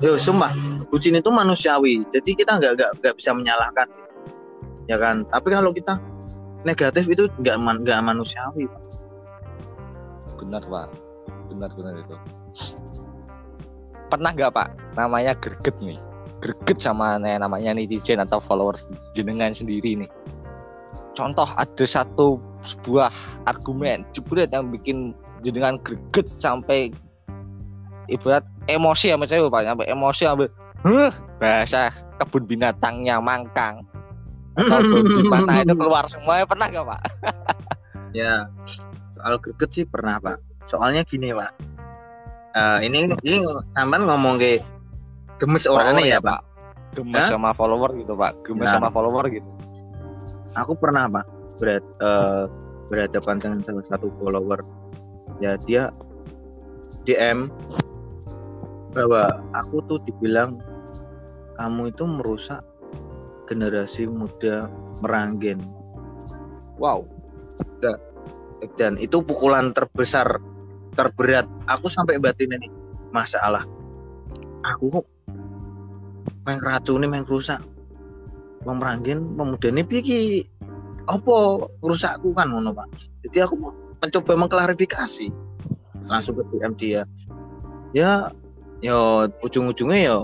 Yo, 0.00 0.16
sumpah, 0.16 0.52
bucin 0.88 1.16
itu 1.20 1.28
manusiawi. 1.28 2.08
Jadi 2.08 2.32
kita 2.32 2.56
nggak 2.56 2.72
nggak 2.76 2.90
nggak 3.04 3.14
bisa 3.20 3.36
menyalahkan, 3.36 3.88
ya 4.88 4.96
kan. 4.96 5.28
Tapi 5.28 5.48
kalau 5.52 5.70
kita 5.76 6.00
negatif 6.64 7.04
itu 7.08 7.28
nggak 7.40 7.84
nggak 7.84 8.00
manusiawi, 8.00 8.64
pak. 8.64 8.82
Benar 10.40 10.62
pak, 10.64 10.88
benar 11.52 11.70
benar 11.76 11.94
itu. 12.00 12.16
Pernah 14.08 14.30
nggak 14.32 14.52
pak, 14.56 14.68
namanya 14.96 15.36
greget 15.36 15.76
nih, 15.84 16.00
greget 16.40 16.80
sama 16.80 17.20
namanya 17.20 17.76
netizen 17.76 18.24
atau 18.24 18.40
followers 18.48 18.80
jenengan 19.12 19.52
sendiri 19.52 20.00
nih. 20.00 20.10
Contoh 21.12 21.46
ada 21.46 21.84
satu 21.84 22.40
sebuah 22.64 23.12
argumen 23.44 24.02
jebret 24.16 24.48
yang 24.50 24.72
bikin 24.72 25.12
jenengan 25.44 25.76
greget 25.84 26.26
sampai 26.40 26.88
ibarat 28.08 28.44
emosi 28.66 29.12
sama 29.12 29.28
saya 29.28 29.46
pak. 29.48 29.64
Sampai 29.68 29.86
emosi 29.88 30.22
sampai 30.24 30.48
huh, 30.84 31.12
bahasa 31.40 31.92
kebun 32.20 32.48
binatangnya 32.48 33.20
mangkang. 33.20 33.84
Atau 34.56 35.02
mana 35.32 35.66
itu 35.66 35.74
keluar 35.76 36.08
semua 36.08 36.44
pernah 36.48 36.66
gak 36.68 36.86
pak? 36.88 37.02
Ya 38.14 38.46
soal 39.18 39.42
greget 39.42 39.70
sih 39.74 39.82
pernah 39.82 40.22
pak. 40.22 40.38
Soalnya 40.70 41.02
gini 41.02 41.34
pak. 41.34 41.50
Uh, 42.54 42.78
ini 42.78 43.10
ini 43.26 43.42
sampean 43.74 44.06
ngomong 44.06 44.38
ke 44.38 44.62
gemes 45.42 45.66
orangnya 45.66 46.06
ya, 46.06 46.16
ya 46.16 46.18
pak? 46.22 46.40
Gemes 46.94 47.26
sama 47.26 47.50
follower 47.58 47.90
gitu 47.98 48.14
pak. 48.14 48.38
Gemes 48.46 48.70
nah, 48.70 48.78
sama 48.78 48.88
follower 48.94 49.26
gitu. 49.34 49.50
Aku 50.54 50.78
pernah 50.78 51.10
pak 51.10 51.26
berat 51.58 51.84
uh, 52.02 52.50
berhadapan 52.88 53.40
dengan 53.40 53.60
salah 53.64 53.86
satu 53.86 54.10
follower. 54.20 54.60
Ya 55.42 55.58
dia 55.58 55.90
DM 57.04 57.50
bahwa 58.94 59.42
aku 59.52 59.82
tuh 59.90 59.98
dibilang 60.06 60.62
kamu 61.58 61.90
itu 61.90 62.04
merusak 62.06 62.62
generasi 63.50 64.08
muda 64.08 64.70
meranggen. 65.04 65.60
Wow. 66.80 67.06
Dan 68.80 68.96
itu 68.96 69.20
pukulan 69.20 69.76
terbesar 69.76 70.40
terberat. 70.96 71.44
Aku 71.68 71.90
sampai 71.90 72.16
batin 72.16 72.56
ini. 72.56 72.70
Masalah. 73.12 73.62
Aku 74.64 74.90
kok 74.90 75.06
main 76.48 76.58
racuni 76.58 77.06
main 77.06 77.28
rusak. 77.28 77.60
Wong 78.64 78.80
meranggen 78.80 79.36
pemudane 79.36 79.84
piye 79.84 80.00
ki 80.00 80.18
apa 81.08 81.68
rusakku 81.84 82.32
kan 82.32 82.52
ngono 82.52 82.72
Pak? 82.72 82.88
Jadi 83.28 83.38
aku 83.44 83.54
mencoba 84.00 84.32
mengklarifikasi. 84.36 85.28
Langsung 86.08 86.36
ke 86.40 86.42
DM 86.52 86.72
dia. 86.76 87.02
Ya 87.96 88.28
yo 88.84 89.30
ujung-ujungnya 89.40 90.00
yo 90.04 90.18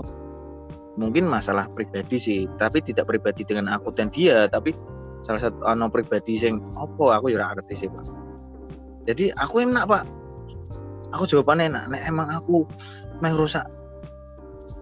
mungkin 0.99 1.29
masalah 1.29 1.69
pribadi 1.73 2.17
sih. 2.17 2.39
Tapi 2.57 2.81
tidak 2.81 3.09
pribadi 3.09 3.45
dengan 3.45 3.73
aku 3.73 3.89
dan 3.93 4.09
dia 4.13 4.45
tapi 4.49 4.73
salah 5.21 5.41
satu 5.41 5.61
ano 5.65 5.85
pribadi 5.89 6.37
sing 6.37 6.61
opo 6.77 7.13
aku 7.13 7.33
ya 7.33 7.53
arti 7.53 7.73
sih 7.77 7.89
pak. 7.89 8.05
Jadi 9.09 9.33
aku 9.37 9.65
enak 9.65 9.85
pak. 9.89 10.03
Aku 11.11 11.27
jawabannya 11.27 11.73
enak. 11.73 11.83
Nek 11.91 12.03
emang 12.07 12.29
aku 12.31 12.63
meh 13.21 13.33
rusak 13.33 13.65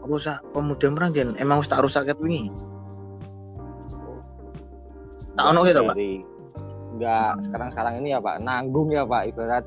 rusak 0.10 0.41
pemuda 0.56 0.89
meranggen 0.89 1.36
emang 1.38 1.62
tak 1.62 1.86
rusak 1.86 2.08
kayak 2.10 2.18
tak 5.39 5.48
ono 5.55 5.60
gitu 5.63 5.81
pak? 5.88 5.96
Enggak 6.91 7.34
sekarang 7.48 7.69
sekarang 7.72 7.93
ini 8.03 8.08
ya 8.12 8.19
pak. 8.19 8.36
Nanggung 8.43 8.91
ya 8.91 9.08
pak 9.08 9.31
ibarat. 9.31 9.63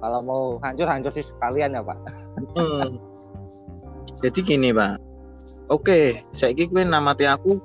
Kalau 0.00 0.20
mau 0.20 0.42
hancur 0.60 0.84
hancur 0.84 1.12
sih 1.16 1.24
sekalian 1.24 1.72
ya 1.72 1.80
pak. 1.80 1.96
Hmm. 2.56 3.00
jadi 4.20 4.38
gini 4.44 4.68
pak. 4.76 5.00
Oke 5.72 6.20
saya 6.36 6.52
kira 6.52 6.84
namati 6.84 7.24
aku 7.24 7.56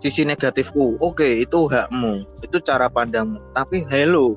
sisi 0.00 0.24
negatifku. 0.24 0.96
Oke 1.04 1.44
itu 1.44 1.68
hakmu 1.68 2.24
itu 2.40 2.56
cara 2.64 2.88
pandangmu. 2.88 3.36
Tapi 3.52 3.84
hello 3.92 4.32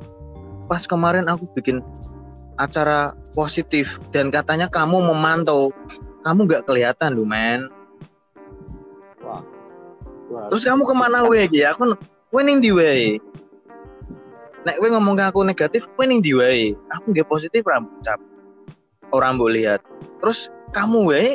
pas 0.67 0.83
kemarin 0.83 1.31
aku 1.31 1.47
bikin 1.55 1.79
acara 2.59 3.15
positif 3.31 4.03
dan 4.11 4.27
katanya 4.29 4.67
kamu 4.67 4.99
memantau 4.99 5.71
kamu 6.27 6.45
nggak 6.51 6.67
kelihatan 6.67 7.15
lu 7.15 7.23
men. 7.23 7.71
Terus 10.49 10.63
kamu 10.65 10.83
ke 10.85 10.93
mana 10.93 11.25
weh? 11.25 11.49
Ya 11.49 11.73
aku 11.73 11.97
winning 12.29 12.61
di 12.61 12.69
way 12.69 13.17
nek 14.67 14.75
gue 14.83 14.89
ngomong 14.91 15.15
ke 15.15 15.23
aku 15.23 15.39
negatif 15.47 15.87
gue 15.95 16.05
ning 16.05 16.19
di 16.19 16.35
wae 16.35 16.75
aku 16.91 17.15
nggak 17.15 17.27
positif 17.29 17.63
rambut 17.63 17.95
cap. 18.03 18.19
Orang 19.09 19.41
boleh 19.41 19.65
lihat. 19.65 19.81
Terus 20.21 20.53
kamu 20.75 21.09
wae 21.09 21.29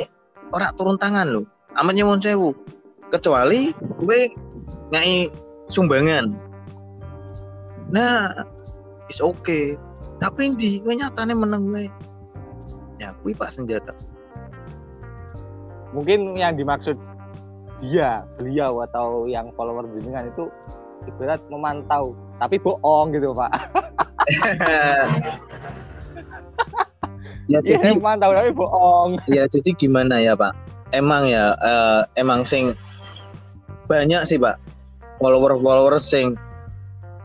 orang 0.53 0.71
turun 0.77 0.95
tangan 0.95 1.27
lo 1.27 1.41
amat 1.75 1.93
nyewon 1.97 2.21
sewu. 2.21 2.53
Kecuali 3.09 3.73
gue 4.05 4.31
ngai 4.93 5.29
sumbangan. 5.73 6.31
Nah 7.89 8.45
is 9.09 9.21
oke. 9.21 9.41
Okay. 9.41 9.65
tapi 10.15 10.55
di 10.55 10.79
gue 10.79 10.95
nyatanya 10.95 11.35
menang 11.35 11.67
gue 11.75 11.91
ya 13.03 13.11
gue 13.19 13.35
pak 13.35 13.51
senjata. 13.51 13.91
Mungkin 15.91 16.39
yang 16.39 16.55
dimaksud 16.55 16.95
dia 17.83 18.23
beliau 18.39 18.83
atau 18.87 19.27
yang 19.27 19.51
follower 19.55 19.87
jenengan 19.95 20.27
itu 20.31 20.47
ibarat 21.05 21.41
memantau 21.51 22.15
tapi 22.39 22.59
bohong 22.59 23.15
gitu 23.15 23.31
pak. 23.35 23.51
Ya 27.45 27.61
jadi 27.61 27.93
ya, 27.93 28.01
mantap 28.01 28.33
tapi 28.33 28.51
bohong. 28.57 29.21
Ya 29.29 29.45
jadi 29.45 29.69
gimana 29.77 30.17
ya 30.17 30.33
pak? 30.33 30.57
Emang 30.89 31.29
ya 31.29 31.53
uh, 31.61 32.01
emang 32.17 32.41
sing 32.41 32.73
banyak 33.85 34.25
sih 34.25 34.41
pak 34.41 34.57
follower 35.21 35.53
follower 35.61 36.01
sing 36.01 36.33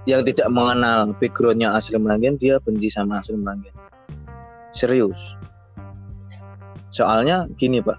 yang 0.04 0.20
tidak 0.24 0.48
mengenal 0.52 1.12
backgroundnya 1.16 1.72
asli 1.72 1.96
Meranggen 1.96 2.36
dia 2.36 2.60
benci 2.60 2.92
sama 2.92 3.24
asli 3.24 3.36
Meranggen 3.36 3.72
serius. 4.76 5.16
Soalnya 6.92 7.48
gini 7.56 7.80
pak 7.80 7.96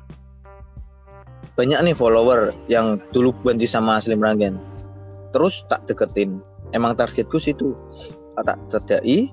banyak 1.61 1.77
nih 1.85 1.93
follower 1.93 2.57
yang 2.65 2.97
dulu 3.13 3.29
benci 3.45 3.69
sama 3.69 4.01
asli 4.01 4.17
Meranggen 4.17 4.57
terus 5.29 5.61
tak 5.69 5.85
deketin. 5.85 6.41
Emang 6.73 6.97
targetku 6.97 7.37
situ. 7.37 7.77
Tak 8.33 8.57
cedai 8.73 9.29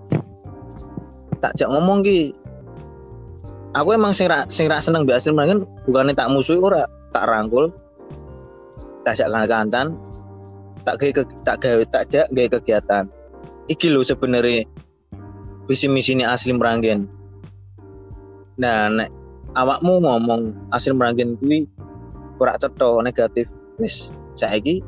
tak 1.41 1.57
jak 1.57 1.73
ngomong 1.73 2.05
ki. 2.05 2.37
Aku 3.73 3.97
emang 3.97 4.13
sing 4.13 4.29
sing 4.53 4.69
seneng 4.69 5.09
mbak 5.09 5.25
Aslim 5.25 5.41
kan 5.41 5.65
bukannya 5.89 6.13
tak 6.13 6.29
musuh 6.29 6.61
ora. 6.61 6.85
Tak 7.17 7.25
rangkul. 7.25 7.73
Tak 9.09 9.17
jak 9.17 9.33
kancan 9.33 9.97
tak 10.85 11.01
gawe 11.01 11.25
tak 11.49 11.57
gawe 11.65 11.85
tak 11.89 12.05
jak 12.13 12.29
gawe 12.29 12.49
kegiatan. 12.61 13.09
Iki 13.73 13.89
lho 13.89 14.05
sebenarnya 14.05 14.69
visi 15.69 15.85
misi 15.85 16.17
ini 16.17 16.25
asli 16.25 16.57
meranggen 16.57 17.05
nah 18.57 18.89
nek 18.89 19.13
awakmu 19.55 20.01
ngomong 20.03 20.57
asli 20.73 20.97
meranggen 20.97 21.37
kuwi 21.39 21.69
ora 22.39 22.55
cetha 22.57 23.03
negatif 23.03 23.47
wis 23.83 24.15
saiki 24.39 24.81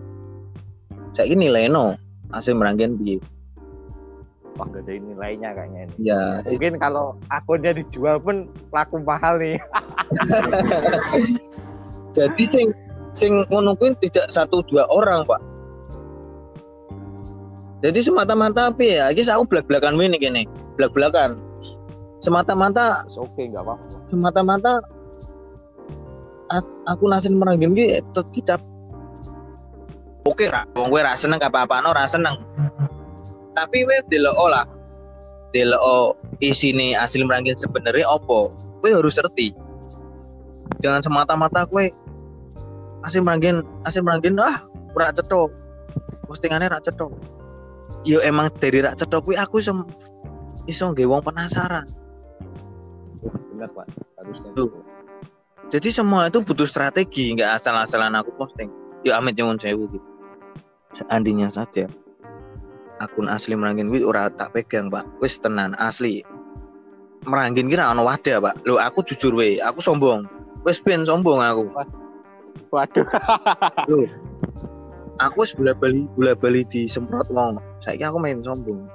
saiki 1.12 1.34
nilai 1.34 1.66
no 1.66 1.98
asli 2.30 2.54
meranggen 2.54 2.94
piye 2.98 3.18
wah 4.60 4.68
ada 4.68 4.92
nilainya 4.92 5.56
kayaknya 5.56 5.80
ini. 5.88 5.94
Ya. 6.12 6.44
Mungkin 6.44 6.76
kalau 6.76 7.16
akunnya 7.32 7.72
dijual 7.72 8.20
pun 8.20 8.52
laku 8.76 9.00
mahal 9.00 9.40
nih. 9.40 9.56
Jadi 12.16 12.44
sing 12.44 12.68
sing 13.16 13.48
ngono 13.48 13.72
tidak 13.80 14.28
satu 14.28 14.60
dua 14.68 14.84
orang, 14.92 15.24
Pak. 15.24 15.40
Jadi 17.80 18.04
semata-mata 18.04 18.68
apa 18.68 18.84
ya? 18.84 19.04
Iki 19.08 19.24
aku 19.32 19.48
belak-belakan 19.48 19.96
ini 19.96 20.20
gini, 20.20 20.42
belak-belakan. 20.76 21.40
Semata-mata 22.20 23.00
oke 23.16 23.32
okay, 23.32 23.48
nggak 23.48 23.64
apa-apa. 23.64 23.96
Semata-mata 24.12 24.72
aku 26.86 27.04
nasin 27.06 27.38
meranggen 27.38 27.72
ki 27.72 28.02
tidak 28.34 28.58
oke 30.26 30.44
ra. 30.50 30.66
Wong 30.74 30.90
kowe 30.90 31.00
ra 31.02 31.14
seneng 31.14 31.38
apa-apa 31.38 31.82
no 31.82 31.94
ra 31.94 32.04
seneng. 32.06 32.38
Tapi 33.54 33.86
we 33.86 33.96
delok 34.10 34.36
lah. 34.50 34.66
Delok 35.50 36.14
isine 36.38 36.94
asli 36.94 37.26
merangin 37.26 37.58
sebenarnya 37.58 38.06
opo 38.06 38.50
kowe 38.82 38.90
harus 38.90 39.18
ngerti. 39.18 39.54
Jangan 40.82 41.02
semata-mata 41.02 41.66
kowe 41.66 41.84
asli 43.06 43.20
merangin 43.22 43.62
asli 43.86 44.00
merangin 44.02 44.38
ah 44.42 44.62
ora 44.94 45.14
cetho 45.14 45.50
postingannya 46.26 46.70
ra 46.70 46.82
cetho 46.82 47.14
yo 48.06 48.18
emang 48.24 48.50
dari 48.58 48.80
rak 48.82 48.96
cetho 48.98 49.20
kuwi 49.20 49.36
aku 49.38 49.62
iso 49.62 49.86
iso 50.66 50.90
nggawe 50.90 51.18
wong 51.18 51.22
penasaran. 51.22 51.86
Benar 53.54 53.70
pak. 53.74 53.86
Harusnya 54.16 54.50
Tuh. 54.56 54.89
Jadi 55.70 55.88
semua 55.94 56.26
itu 56.26 56.42
butuh 56.42 56.66
strategi 56.66 57.30
nggak 57.38 57.62
asal-asalan 57.62 58.18
aku 58.18 58.34
posting. 58.34 58.66
Yo 59.06 59.14
amit 59.14 59.38
nyuwun 59.38 59.54
sewu 59.56 59.86
gitu. 59.86 60.08
Seandainya 60.90 61.54
saja 61.54 61.86
akun 63.00 63.30
asli 63.30 63.56
merangin 63.56 63.88
wis 63.88 64.02
ora 64.02 64.26
tak 64.34 64.50
pegang 64.52 64.90
pak. 64.90 65.06
Wis 65.22 65.38
tenan 65.38 65.78
asli. 65.78 66.26
Merangin 67.22 67.70
kira 67.70 67.86
ono 67.94 68.02
wadah 68.02 68.42
pak. 68.42 68.54
Lo 68.66 68.82
aku 68.82 69.06
jujur 69.06 69.30
we 69.38 69.62
aku 69.62 69.78
sombong. 69.78 70.26
Wis 70.66 70.82
ben 70.82 71.06
sombong 71.06 71.38
aku. 71.38 71.70
Waduh. 72.74 73.06
Lo 73.86 74.10
aku 75.22 75.36
wis 75.46 75.54
bola 75.54 75.70
bali 75.72 76.10
bola 76.18 76.34
bali 76.34 76.66
di 76.66 76.90
semprot 76.90 77.30
wong. 77.30 77.62
Saya 77.78 78.10
aku 78.10 78.18
main 78.18 78.42
sombong. 78.42 78.90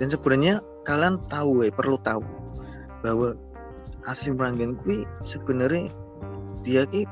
Dan 0.00 0.08
sebenarnya 0.08 0.64
kalian 0.88 1.20
tahu 1.28 1.60
we 1.60 1.68
perlu 1.68 2.00
tahu 2.00 2.24
bahwa 3.04 3.36
asli 4.08 4.32
merangin 4.32 4.74
kui 4.80 5.04
sebenarnya 5.20 5.92
dia 6.64 6.88
ki 6.88 7.04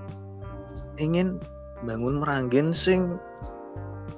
ingin 0.96 1.36
bangun 1.84 2.24
merangin 2.24 2.72
sing 2.72 3.20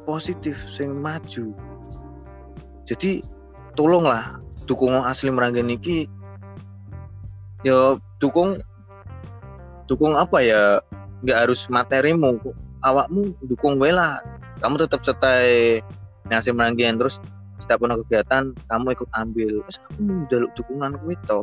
positif 0.07 0.55
sing 0.71 0.95
maju. 1.03 1.53
Jadi 2.87 3.21
tolonglah 3.75 4.41
dukung 4.65 4.95
asli 5.03 5.29
meranggen 5.29 5.69
iki. 5.69 6.07
Ya 7.67 7.99
dukung 8.23 8.63
dukung 9.91 10.15
apa 10.15 10.39
ya? 10.41 10.63
Nggak 11.27 11.51
harus 11.51 11.67
materimu 11.67 12.39
awakmu 12.87 13.35
dukung 13.51 13.77
lah. 13.83 14.23
Kamu 14.63 14.79
tetap 14.79 15.03
setai 15.03 15.83
ngasih 16.31 16.55
meranggen 16.55 16.99
terus 16.99 17.19
setiap 17.59 17.83
kegiatan 17.83 18.55
kamu 18.71 18.95
ikut 18.95 19.11
ambil. 19.19 19.67
Terus 19.67 19.79
aku 19.83 19.99
mau 20.07 20.47
dukungan 20.55 20.93
itu 21.11 21.41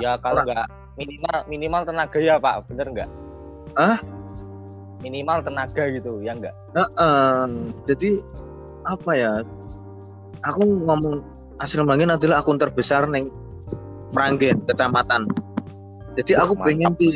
ya 0.00 0.16
kalau 0.20 0.42
nggak 0.44 0.66
minimal 0.98 1.36
minimal 1.46 1.82
tenaga 1.86 2.18
ya 2.18 2.36
pak. 2.40 2.66
Bener 2.68 2.86
nggak? 2.88 3.10
Ah 3.76 3.98
minimal 5.02 5.38
tenaga 5.46 5.82
gitu 5.94 6.18
ya 6.22 6.34
enggak 6.34 6.54
uh, 6.74 6.82
uh, 6.98 7.46
jadi 7.86 8.18
apa 8.86 9.10
ya? 9.14 9.32
Aku 10.46 10.62
ngomong 10.86 11.20
hasil 11.58 11.82
Meranggen 11.82 12.14
adalah 12.14 12.40
akun 12.40 12.56
terbesar 12.56 13.04
neng 13.10 13.28
Meranggen 14.14 14.62
kecamatan. 14.64 15.28
Jadi 16.16 16.38
aku 16.38 16.56
Mantap. 16.56 16.66
pengen 16.66 16.92
di 16.96 17.10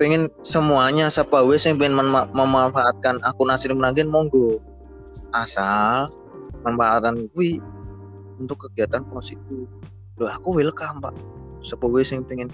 pengen 0.00 0.22
semuanya 0.46 1.10
siapa 1.12 1.44
wes 1.44 1.66
yang 1.68 1.76
pengen 1.76 1.98
mem 1.98 2.14
memanfaatkan 2.32 3.20
akun 3.26 3.50
hasil 3.52 3.74
Meranggen 3.74 4.08
monggo. 4.08 4.62
Asal 5.34 6.08
memanfaatkan 6.62 7.28
kui 7.34 7.58
untuk 8.38 8.70
kegiatan 8.70 9.02
positif. 9.10 9.66
Loh 10.16 10.30
aku 10.30 10.62
welcome 10.62 11.02
pak 11.02 11.14
siapa 11.64 11.88
wes 11.88 12.12
yang 12.12 12.22
pengen 12.28 12.52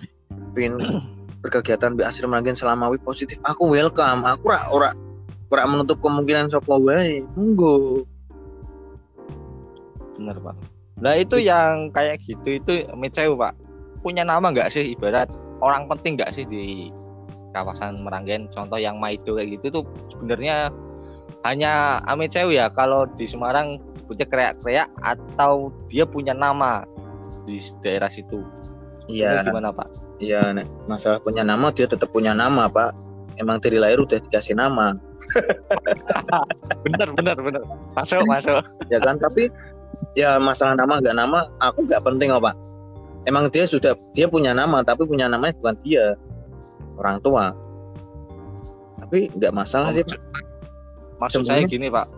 pengen 0.54 0.78
berkegiatan 1.42 1.96
bi 1.96 2.06
asli 2.06 2.24
meragen 2.24 2.54
selama 2.54 2.94
positif. 3.02 3.40
Aku 3.44 3.68
welcome. 3.68 4.22
Aku 4.24 4.52
ora 4.52 4.60
ora 4.70 4.90
ora 5.50 5.62
menutup 5.66 5.98
kemungkinan 6.00 6.52
sapa 6.52 6.78
wae. 6.78 7.26
Monggo. 7.34 8.06
Bener 10.16 10.36
pak. 10.38 10.56
Nah 11.00 11.16
itu 11.16 11.40
yang 11.40 11.88
kayak 11.90 12.20
gitu 12.22 12.60
itu 12.60 12.72
Miceu 12.94 13.34
pak. 13.34 13.56
Punya 14.04 14.22
nama 14.22 14.52
nggak 14.52 14.72
sih? 14.72 14.94
Ibarat 14.94 15.32
orang 15.60 15.88
penting 15.88 16.20
nggak 16.20 16.32
sih 16.36 16.44
di 16.46 16.92
kawasan 17.56 18.04
Meranggen? 18.04 18.52
Contoh 18.52 18.76
yang 18.76 19.00
Maido 19.00 19.36
kayak 19.36 19.60
gitu 19.60 19.80
tuh 19.80 19.84
sebenarnya 20.12 20.68
hanya 21.44 22.04
Amiceu 22.04 22.52
ya 22.52 22.68
kalau 22.68 23.08
di 23.16 23.24
Semarang 23.24 23.80
punya 24.04 24.28
kreak-kreak 24.28 24.90
atau 25.00 25.72
dia 25.88 26.04
punya 26.04 26.36
nama 26.36 26.84
di 27.48 27.62
daerah 27.80 28.10
situ 28.12 28.44
iya. 29.10 29.42
Gimana 29.42 29.74
pak? 29.74 29.88
Iya 30.22 30.54
masalah 30.86 31.18
punya 31.18 31.42
nama 31.42 31.72
dia 31.74 31.90
tetap 31.90 32.08
punya 32.14 32.32
nama 32.36 32.70
pak. 32.70 32.94
Emang 33.38 33.56
dari 33.58 33.80
lahir 33.80 33.98
udah 34.02 34.20
dikasih 34.20 34.54
nama. 34.54 34.94
Bener 36.84 37.08
bener 37.14 37.36
bener. 37.38 37.62
Masuk 37.94 38.22
masuk. 38.26 38.62
Ya 38.90 38.98
kan 39.00 39.16
tapi 39.18 39.48
ya 40.18 40.40
masalah 40.40 40.74
nama 40.74 40.98
nggak 40.98 41.16
nama 41.16 41.46
aku 41.62 41.86
nggak 41.86 42.02
penting 42.02 42.32
apa 42.32 42.56
emang 43.28 43.52
dia 43.52 43.68
sudah 43.68 43.92
dia 44.16 44.26
punya 44.26 44.56
nama 44.56 44.80
tapi 44.80 45.04
punya 45.04 45.28
namanya 45.28 45.56
bukan 45.60 45.76
dia. 45.84 46.16
Orang 47.00 47.20
tua. 47.24 47.52
Tapi 49.00 49.32
nggak 49.36 49.52
masalah 49.56 49.92
sih 49.96 50.04
pak. 50.04 50.20
maksud 51.20 51.44
saya 51.44 51.68
gini 51.68 51.92
pak. 51.92 52.08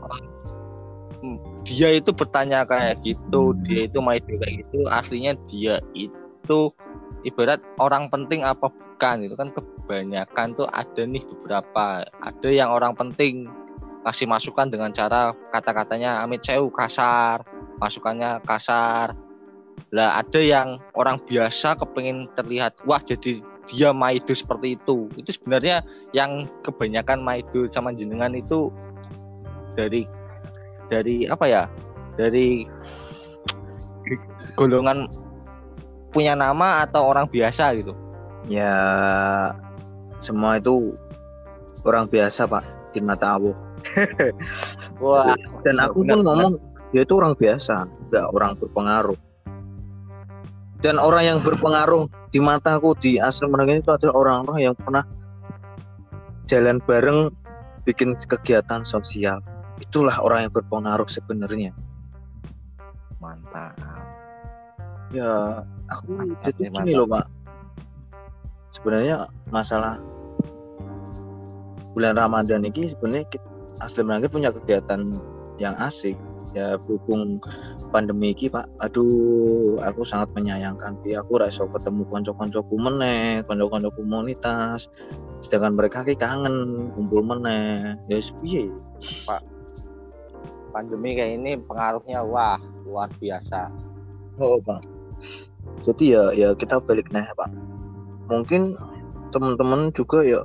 Dia 1.66 1.94
itu 1.94 2.10
bertanya 2.10 2.66
kayak 2.66 3.02
gitu 3.06 3.54
dia 3.66 3.86
itu 3.86 3.98
main 4.02 4.22
kayak 4.22 4.66
gitu 4.66 4.86
aslinya 4.90 5.38
dia 5.46 5.78
itu 5.94 6.21
ibarat 7.22 7.62
orang 7.78 8.10
penting 8.10 8.42
apa 8.42 8.70
bukan 8.70 9.26
itu 9.26 9.34
kan 9.34 9.50
kebanyakan 9.50 10.54
tuh 10.54 10.66
ada 10.70 11.02
nih 11.02 11.22
beberapa. 11.26 12.06
Ada 12.22 12.48
yang 12.50 12.70
orang 12.70 12.94
penting 12.94 13.50
kasih 14.02 14.26
masukan 14.26 14.70
dengan 14.70 14.90
cara 14.90 15.34
kata-katanya 15.50 16.22
amit 16.22 16.42
sewu 16.42 16.70
kasar. 16.70 17.42
Masukannya 17.82 18.42
kasar. 18.46 19.14
Lah 19.90 20.22
ada 20.22 20.40
yang 20.40 20.78
orang 20.94 21.18
biasa 21.26 21.74
kepengen 21.78 22.30
terlihat 22.38 22.78
wah 22.86 23.02
jadi 23.02 23.42
dia 23.70 23.90
maido 23.90 24.34
seperti 24.34 24.78
itu. 24.78 25.10
Itu 25.18 25.30
sebenarnya 25.34 25.82
yang 26.14 26.50
kebanyakan 26.66 27.22
maido 27.22 27.66
sama 27.70 27.94
jenengan 27.94 28.34
itu 28.34 28.70
dari 29.74 30.06
dari 30.90 31.26
apa 31.26 31.46
ya? 31.46 31.62
Dari 32.18 32.66
golongan 34.58 35.08
punya 36.12 36.36
nama 36.36 36.84
atau 36.84 37.08
orang 37.08 37.26
biasa 37.26 37.72
gitu? 37.80 37.96
Ya 38.46 38.76
semua 40.20 40.60
itu 40.60 40.94
orang 41.82 42.06
biasa 42.06 42.46
pak. 42.46 42.62
Di 42.92 43.00
mata 43.00 43.40
Allah. 43.40 43.56
Wah. 45.02 45.34
Dan 45.64 45.80
aku 45.80 46.04
pun 46.04 46.20
ngomong 46.22 46.60
dia 46.92 47.02
itu 47.08 47.16
orang 47.16 47.34
biasa 47.34 47.88
nggak 48.12 48.26
orang 48.36 48.52
berpengaruh. 48.60 49.18
Dan 50.82 50.98
orang 50.98 51.24
yang 51.24 51.38
berpengaruh 51.40 52.10
di 52.34 52.42
mataku 52.42 52.92
di 52.98 53.16
asal 53.16 53.48
mereka 53.48 53.72
itu 53.78 53.90
adalah 53.94 54.14
orang-orang 54.18 54.58
yang 54.70 54.74
pernah 54.74 55.06
jalan 56.50 56.82
bareng 56.84 57.30
bikin 57.88 58.18
kegiatan 58.28 58.82
sosial. 58.82 59.40
Itulah 59.78 60.18
orang 60.20 60.50
yang 60.50 60.52
berpengaruh 60.52 61.06
sebenarnya. 61.06 61.72
Mantap 63.22 63.78
ya 65.12 65.62
aku 65.92 66.08
mantap, 66.12 66.52
jadi 66.56 66.72
gini 66.72 66.92
loh 66.96 67.08
pak. 67.08 67.28
Sebenarnya 68.72 69.28
masalah 69.52 70.00
bulan 71.92 72.16
Ramadan 72.16 72.64
ini 72.64 72.96
sebenarnya 72.96 73.28
asli 73.84 74.00
Merangkit 74.00 74.32
punya 74.32 74.50
kegiatan 74.50 75.12
yang 75.60 75.76
asik. 75.76 76.16
Ya 76.52 76.76
berhubung 76.76 77.40
pandemi 77.92 78.36
ini 78.36 78.48
pak. 78.48 78.68
Aduh 78.80 79.80
aku 79.80 80.04
sangat 80.04 80.32
menyayangkan. 80.36 81.00
Tapi 81.00 81.16
aku 81.16 81.40
rasa 81.40 81.64
ketemu 81.68 82.04
konco-koncoku 82.08 82.74
meneh 82.76 83.44
konco-konco 83.44 83.92
komunitas. 83.92 84.88
Sedangkan 85.44 85.76
mereka 85.76 86.04
ki 86.04 86.16
kangen 86.16 86.88
kumpul 86.96 87.24
meneh. 87.24 87.96
Ya 88.08 88.20
piye? 88.40 88.68
Pak 89.28 89.52
pandemi 90.72 91.12
kayak 91.14 91.36
ini 91.38 91.60
pengaruhnya 91.60 92.24
wah 92.24 92.56
luar 92.88 93.12
biasa. 93.20 93.68
Oh 94.40 94.56
pak. 94.58 94.80
Jadi 95.82 96.14
ya 96.14 96.30
ya 96.32 96.48
kita 96.54 96.78
balik 96.78 97.10
nih 97.10 97.26
pak. 97.34 97.50
Mungkin 98.30 98.78
teman-teman 99.34 99.90
juga 99.92 100.22
ya 100.22 100.40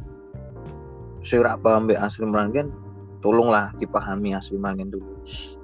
saya 1.21 1.59
paham 1.59 1.91
asli 1.91 2.25
Meranggen 2.25 2.73
tolonglah 3.21 3.69
dipahami 3.77 4.33
asli 4.33 4.57
Meranggen 4.57 4.89
dulu. 4.89 5.13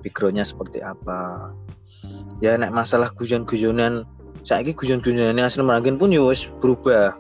Backgroundnya 0.06 0.46
seperti 0.46 0.86
apa. 0.86 1.52
Ya 2.44 2.54
nek 2.60 2.70
masalah 2.70 3.10
guyon-guyonan 3.18 4.06
saya 4.46 4.62
guyon-guyonan 4.62 5.42
asli 5.42 5.66
Meranggen 5.66 5.98
pun 5.98 6.14
ya 6.14 6.22
berubah. 6.62 7.18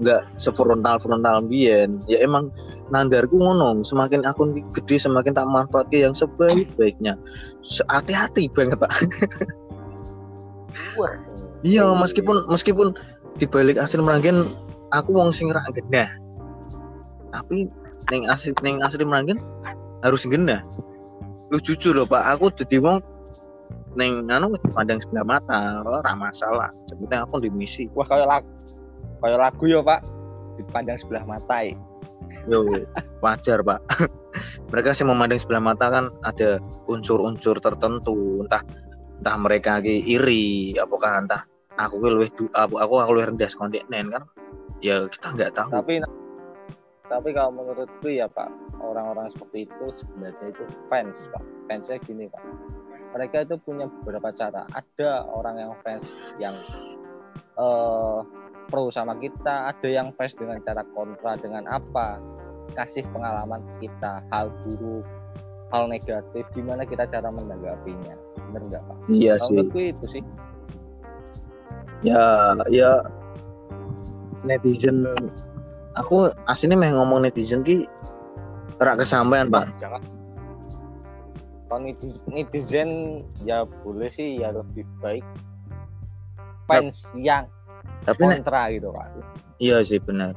Nggak 0.00 0.32
sefrontal 0.40 0.96
frontal 0.96 1.44
biyen 1.44 2.00
ya 2.08 2.24
emang 2.24 2.48
nandarku 2.88 3.36
ngono 3.36 3.84
semakin 3.84 4.24
akun 4.24 4.56
gede 4.72 4.96
semakin 4.96 5.36
tak 5.36 5.44
manfaatkan 5.44 6.08
yang 6.08 6.14
sebaik 6.16 6.72
baiknya 6.80 7.20
hati-hati 7.92 8.48
banget 8.48 8.80
pak 8.80 8.88
iya 11.62 11.84
meskipun 11.92 12.46
meskipun 12.48 12.96
dibalik 13.36 13.78
asli 13.78 14.00
meranggen 14.00 14.50
aku 14.90 15.14
wong 15.14 15.30
sing 15.30 15.50
rak 15.50 15.64
genah. 15.74 16.10
Tapi 17.30 17.70
neng 18.10 18.26
asli 18.26 18.50
neng 18.60 18.82
asli 18.82 19.02
meranggen 19.06 19.38
harus 20.02 20.26
genah. 20.26 20.62
Lu 21.50 21.58
jujur 21.62 21.94
loh 21.94 22.06
pak 22.06 22.38
aku 22.38 22.50
jadi 22.54 22.82
wong 22.82 22.98
neng 23.98 24.26
anu 24.30 24.54
pandang 24.74 24.98
sebelah 25.02 25.38
mata 25.38 25.82
ora 25.82 26.12
masalah. 26.14 26.70
Sebetulnya 26.90 27.26
aku 27.26 27.42
di 27.42 27.50
misi. 27.50 27.86
Wah 27.94 28.06
kayak 28.06 28.26
lagu 28.26 28.50
kayak 29.22 29.38
lagu 29.38 29.64
ya 29.66 29.80
pak. 29.82 30.00
Dipandang 30.58 30.98
sebelah 31.00 31.24
mata 31.24 31.56
ya. 31.64 31.74
yo 32.46 32.62
wajar 33.24 33.60
pak. 33.62 33.80
Mereka 34.70 34.94
sih 34.94 35.02
memandang 35.02 35.42
sebelah 35.42 35.62
mata 35.62 35.90
kan 35.90 36.14
ada 36.22 36.62
unsur-unsur 36.86 37.58
tertentu 37.58 38.46
entah 38.46 38.62
entah 39.20 39.36
mereka 39.36 39.76
lagi 39.78 40.00
iri 40.00 40.72
apakah 40.80 41.20
entah 41.20 41.42
aku 41.76 42.00
lebih 42.00 42.32
aku 42.56 42.74
aku 42.80 42.94
aku 43.04 43.10
lebih 43.16 43.36
rendah 43.36 43.50
kontinen 43.52 44.06
kan 44.08 44.24
ya 44.80 45.04
kita 45.12 45.28
nggak 45.36 45.52
tahu. 45.52 45.70
Tapi 45.76 45.94
tapi 47.10 47.28
kalau 47.34 47.52
menurutku 47.52 48.08
ya 48.08 48.30
pak 48.30 48.48
orang-orang 48.80 49.28
seperti 49.36 49.68
itu 49.68 49.84
sebenarnya 50.00 50.46
itu 50.48 50.64
fans 50.88 51.18
pak. 51.28 51.44
Fansnya 51.68 52.00
gini 52.00 52.24
pak. 52.32 52.42
Mereka 53.12 53.36
itu 53.44 53.60
punya 53.60 53.90
beberapa 53.90 54.32
cara. 54.32 54.64
Ada 54.72 55.28
orang 55.28 55.56
yang 55.60 55.72
fans 55.84 56.06
yang 56.40 56.56
uh, 57.60 58.24
pro 58.70 58.88
sama 58.94 59.18
kita 59.18 59.74
ada 59.74 59.88
yang 59.90 60.14
fans 60.14 60.32
dengan 60.38 60.62
cara 60.62 60.86
kontra 60.94 61.34
dengan 61.36 61.66
apa 61.66 62.22
kasih 62.78 63.02
pengalaman 63.10 63.60
kita 63.82 64.22
hal 64.30 64.46
buruk 64.62 65.02
hal 65.74 65.90
negatif 65.90 66.46
gimana 66.54 66.86
kita 66.86 67.02
cara 67.10 67.28
menanggapinya 67.34 68.14
bener 68.48 68.62
nggak 68.70 68.82
pak? 68.86 68.96
Iya 69.12 69.34
Kalo 69.36 69.46
sih. 69.48 69.88
itu 69.92 70.06
sih. 70.08 70.22
Ya 72.00 72.56
ya 72.72 72.90
netizen 74.46 75.04
aku 75.98 76.32
aslinya 76.48 76.80
mah 76.80 76.96
ngomong 76.96 77.28
netizen 77.28 77.60
ki 77.60 77.84
terak 78.80 79.04
kesampaian 79.04 79.52
pak. 79.52 79.68
Jangan 79.76 80.00
kalau 81.70 81.86
netizen 82.32 83.22
ya 83.46 83.62
boleh 83.86 84.10
sih 84.16 84.42
ya 84.42 84.50
lebih 84.50 84.82
baik 84.98 85.22
fans 86.66 87.06
yang 87.14 87.46
tapi 88.02 88.26
kontra 88.26 88.66
nek, 88.66 88.80
gitu 88.80 88.88
pak. 88.90 89.06
Iya 89.60 89.84
sih 89.84 90.00
benar 90.02 90.34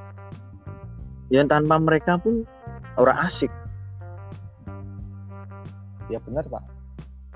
yang 1.34 1.50
tanpa 1.50 1.82
mereka 1.82 2.22
pun 2.22 2.46
orang 3.02 3.18
asik. 3.26 3.50
Ya 6.14 6.22
benar 6.22 6.46
pak. 6.46 6.62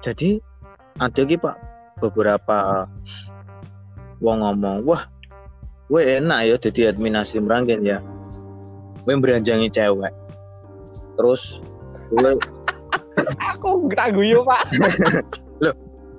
Jadi 0.06 0.38
ada 0.98 1.20
lagi 1.22 1.38
pak 1.38 1.56
beberapa 2.02 2.86
wong 4.22 4.42
ngomong 4.42 4.86
wah 4.86 5.06
gue 5.88 6.02
enak 6.20 6.40
ya 6.44 6.56
jadi 6.60 6.82
admin 6.92 7.16
asli 7.16 7.40
meranggen 7.40 7.80
ya. 7.84 8.04
Gue 9.08 9.16
beranjangi 9.16 9.72
cewek. 9.72 10.12
Terus 11.16 11.64
gue 12.12 12.32
aku 13.56 13.88
nggak 13.88 14.12
guyu 14.12 14.44
pak. 14.44 14.64
Loh 15.64 15.76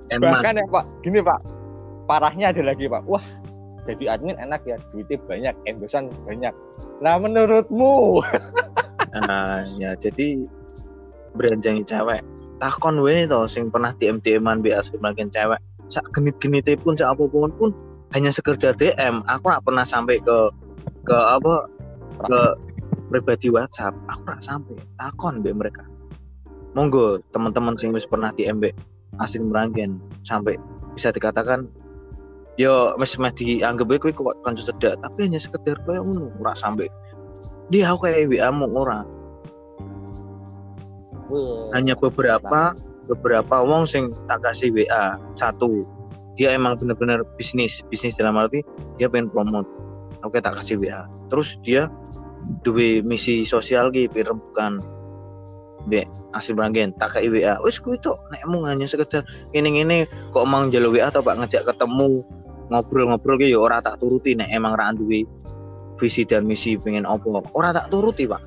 bahkan 0.09 0.57
ya 0.57 0.65
pak 0.65 0.85
gini 1.05 1.21
pak. 1.21 1.39
Parahnya 2.09 2.49
ada 2.49 2.61
lagi 2.65 2.89
pak. 2.89 3.05
Wah 3.05 3.21
jadi 3.85 4.17
admin 4.17 4.37
enak 4.41 4.65
ya 4.65 4.77
duitnya 4.89 5.21
banyak 5.29 5.55
endorsan 5.69 6.09
banyak. 6.25 6.53
Nah 7.01 7.15
menurutmu? 7.21 7.93
Nah 9.09 9.65
ya 9.81 9.97
jadi 9.97 10.45
beranjangi 11.33 11.81
cewek 11.81 12.21
takon 12.59 13.01
we 13.01 13.23
to 13.25 13.47
sing 13.47 13.71
pernah 13.71 13.95
DM 13.95 14.19
DM-an 14.19 14.59
bi 14.59 14.75
asli 14.75 14.99
makin 14.99 15.31
cewek. 15.31 15.59
Sak 15.89 16.05
genit 16.13 16.37
genit 16.43 16.67
pun 16.83 16.93
sak 16.93 17.17
apa 17.17 17.23
pun 17.25 17.49
pun 17.55 17.69
hanya 18.13 18.29
sekedar 18.29 18.75
DM 18.77 19.25
aku 19.25 19.43
nggak 19.49 19.63
pernah 19.65 19.85
sampai 19.87 20.21
ke 20.21 20.37
ke 21.07 21.15
apa 21.17 21.65
ke 22.27 22.39
pribadi 23.09 23.49
WhatsApp. 23.49 23.95
Aku 24.11 24.21
nggak 24.27 24.43
sampai 24.43 24.75
takon 24.99 25.41
be 25.41 25.55
mereka. 25.55 25.87
Monggo 26.77 27.17
teman-teman 27.33 27.73
sing 27.79 27.95
wis 27.95 28.05
pernah 28.05 28.29
di 28.35 28.45
MB 28.45 28.69
asli 29.17 29.41
meranggen 29.41 29.97
sampai 30.21 30.55
bisa 30.93 31.09
dikatakan 31.09 31.65
yo 32.61 32.93
mes 33.01 33.17
mes 33.17 33.33
dianggap 33.33 33.89
kowe 33.97 34.11
kok 34.13 34.37
kanca 34.45 34.61
sedak. 34.61 34.99
Tapi 35.01 35.31
hanya 35.31 35.41
sekedar 35.41 35.79
koyo 35.87 36.05
ngono 36.05 36.29
ora 36.37 36.53
sampai 36.53 36.91
dia 37.69 37.89
aku 37.89 38.05
kayak 38.09 38.29
WA 38.29 38.49
mu 38.53 38.69
ora 38.73 39.05
hanya 41.73 41.93
beberapa 41.93 42.73
beberapa 43.09 43.65
wong 43.65 43.89
sing 43.89 44.13
tak 44.29 44.45
kasih 44.45 44.69
WA 44.73 45.17
satu 45.33 45.85
dia 46.39 46.55
emang 46.55 46.79
bener-bener 46.79 47.27
bisnis. 47.35 47.83
Bisnis 47.91 48.15
dalam 48.15 48.39
arti 48.39 48.63
dia 48.95 49.11
pengen 49.11 49.27
promote. 49.27 49.67
Oke 50.23 50.39
tak 50.39 50.61
kasih 50.61 50.79
WA 50.79 51.03
terus 51.27 51.59
dia 51.63 51.91
duwe 52.63 53.03
misi 53.05 53.43
sosial 53.43 53.91
ki 53.91 54.09
bukan 54.09 54.79
be 55.87 56.03
asli 56.35 56.51
beranggen 56.51 56.91
tak 56.99 57.15
kayak 57.15 57.31
WA 57.31 57.53
wis 57.63 57.79
ku 57.79 57.95
itu 57.95 58.11
nek 58.33 58.43
mau 58.51 58.67
hanya 58.67 58.83
sekedar 58.83 59.23
ini 59.55 59.83
ini 59.83 60.03
kok 60.35 60.43
emang 60.43 60.71
jalur 60.71 60.91
WA 60.91 61.07
atau 61.07 61.23
pak 61.23 61.39
ngajak 61.39 61.63
ketemu 61.67 62.23
ngobrol-ngobrol 62.69 63.39
ki 63.39 63.49
ya 63.49 63.59
ora 63.59 63.81
tak 63.81 63.97
turuti. 63.99 64.37
Nek 64.37 64.49
emang 64.53 64.77
ra 64.77 64.93
duwe 64.93 65.25
visi 65.99 66.23
dan 66.23 66.47
misi 66.47 66.79
pengen 66.79 67.03
opo 67.03 67.43
ora 67.51 67.75
tak 67.75 67.91
turuti 67.91 68.23
pak 68.23 68.39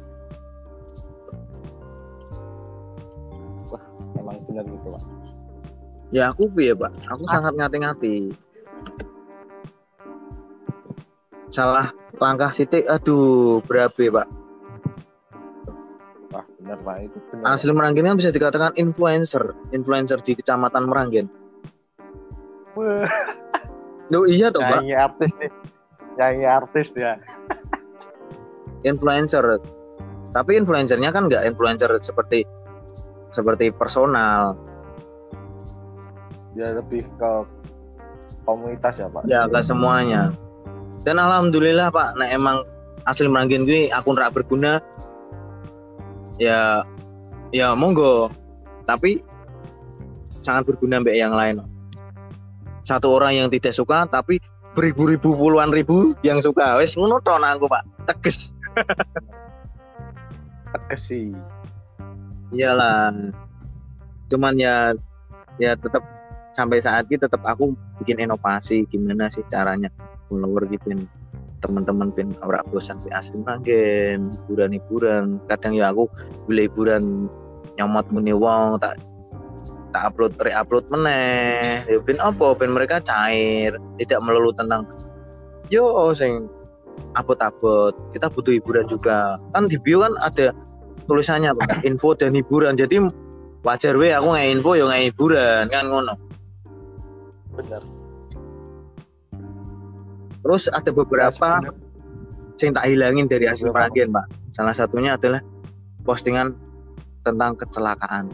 benar 4.52 4.68
gitu 4.68 4.88
pak. 4.92 5.02
Ya 6.12 6.28
aku 6.28 6.52
ya 6.60 6.76
pak? 6.76 6.92
Aku 7.08 7.24
ah. 7.24 7.30
sangat 7.32 7.56
ngati-ngati. 7.56 8.36
Salah 11.48 11.88
langkah 12.20 12.52
sitik 12.52 12.84
aduh 12.84 13.64
berapa 13.64 13.96
pak. 13.96 14.28
Wah 16.36 16.44
benar 16.60 16.78
pak. 16.84 16.96
Itu 17.08 17.18
benar. 17.32 17.56
asli 17.56 17.72
Meranggen 17.72 18.04
kan 18.12 18.16
bisa 18.20 18.28
dikatakan 18.28 18.76
influencer. 18.76 19.56
Influencer 19.72 20.20
di 20.20 20.36
kecamatan 20.36 20.84
Meranggen. 20.84 21.32
Loh 24.12 24.28
iya 24.28 24.52
toh 24.52 24.60
pak? 24.60 24.84
Nyanyi 24.84 24.96
artis 25.00 25.32
nih. 25.40 25.50
Nyanyi 26.20 26.44
artis 26.44 26.88
ya. 26.92 27.16
Influencer. 28.84 29.64
Tapi 30.32 30.52
influencernya 30.60 31.08
kan 31.12 31.28
nggak 31.28 31.48
influencer 31.48 31.88
seperti 32.04 32.44
seperti 33.32 33.72
personal. 33.72 34.54
Ya 36.52 36.76
lebih 36.76 37.08
ke 37.16 37.32
komunitas 38.44 39.00
ya 39.00 39.08
pak? 39.08 39.24
Ya 39.26 39.48
ke 39.48 39.60
semuanya. 39.64 40.30
Dan 41.02 41.18
alhamdulillah 41.18 41.90
pak 41.90 42.14
nah 42.20 42.28
emang 42.28 42.62
asli 43.08 43.26
merangin 43.26 43.66
gue 43.66 43.90
akun 43.90 44.14
rak 44.14 44.36
berguna 44.36 44.78
ya 46.36 46.84
ya 47.50 47.72
monggo. 47.72 48.28
Tapi 48.84 49.24
sangat 50.44 50.68
berguna 50.68 51.00
mbak 51.00 51.16
yang 51.16 51.32
lain. 51.32 51.64
Satu 52.84 53.16
orang 53.16 53.34
yang 53.34 53.48
tidak 53.48 53.72
suka 53.72 54.04
tapi 54.06 54.38
beribu-ribu 54.76 55.32
puluhan 55.32 55.72
ribu 55.72 56.12
yang 56.20 56.38
suka. 56.44 56.76
Wes 56.78 56.94
ngono 56.94 57.18
aku 57.24 57.66
pak. 57.66 57.82
Teges. 58.06 58.52
Teges 60.72 61.00
sih 61.00 61.32
iyalah. 62.52 63.12
Cuman 64.28 64.54
ya 64.56 64.92
ya 65.60 65.76
tetap 65.76 66.04
sampai 66.52 66.84
saat 66.84 67.08
ini 67.08 67.20
tetap 67.20 67.40
aku 67.44 67.72
bikin 68.00 68.20
inovasi 68.20 68.84
gimana 68.88 69.28
sih 69.32 69.44
caranya 69.48 69.88
follower 70.28 70.68
gitu 70.68 71.04
teman-teman 71.62 72.10
pin 72.10 72.34
ora 72.42 72.60
bosan 72.68 72.98
di 73.00 73.08
asli 73.14 73.38
magen 73.40 74.28
hiburan 74.28 74.76
hiburan. 74.76 75.24
Kadang 75.46 75.72
ya 75.78 75.94
aku 75.94 76.10
beli 76.50 76.66
hiburan 76.66 77.30
nyomot 77.78 78.04
muni 78.12 78.34
wong 78.34 78.76
tak 78.82 78.98
tak 79.94 80.10
upload 80.10 80.34
re-upload 80.42 80.84
meneh. 80.90 81.86
Ya 81.86 81.98
pin 82.02 82.18
apa? 82.18 82.56
Pin 82.58 82.74
mereka 82.74 82.98
cair 82.98 83.78
tidak 84.00 84.20
melulu 84.24 84.50
tentang 84.52 84.88
yo 85.70 86.10
sing 86.12 86.50
abot-abot. 87.14 87.94
Kita 88.10 88.26
butuh 88.28 88.52
hiburan 88.58 88.90
juga. 88.90 89.38
Kan 89.54 89.70
di 89.70 89.78
bio 89.78 90.02
kan 90.02 90.18
ada 90.18 90.50
tulisannya 91.08 91.52
apa? 91.52 91.78
Info 91.88 92.14
dan 92.16 92.34
hiburan. 92.36 92.76
Jadi 92.78 93.02
wajar 93.62 93.94
we 93.94 94.10
aku 94.10 94.34
nggak 94.34 94.48
info 94.58 94.74
yo 94.74 94.90
nggak 94.90 95.02
hiburan 95.14 95.70
kan 95.70 95.86
ngono. 95.86 96.14
Benar 97.54 97.82
Terus 100.42 100.66
ada 100.74 100.90
beberapa 100.90 101.62
yang 102.58 102.74
tak 102.74 102.86
hilangin 102.86 103.26
dari 103.26 103.46
hasil 103.46 103.74
peragian, 103.74 104.14
Pak. 104.14 104.26
Salah 104.54 104.74
satunya 104.74 105.18
adalah 105.18 105.42
postingan 106.06 106.54
tentang 107.22 107.58
kecelakaan. 107.58 108.30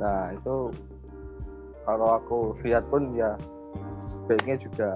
Nah, 0.00 0.32
itu 0.32 0.72
kalau 1.84 2.08
aku 2.20 2.38
lihat 2.64 2.84
pun 2.88 3.12
ya 3.16 3.36
baiknya 4.26 4.56
juga 4.60 4.88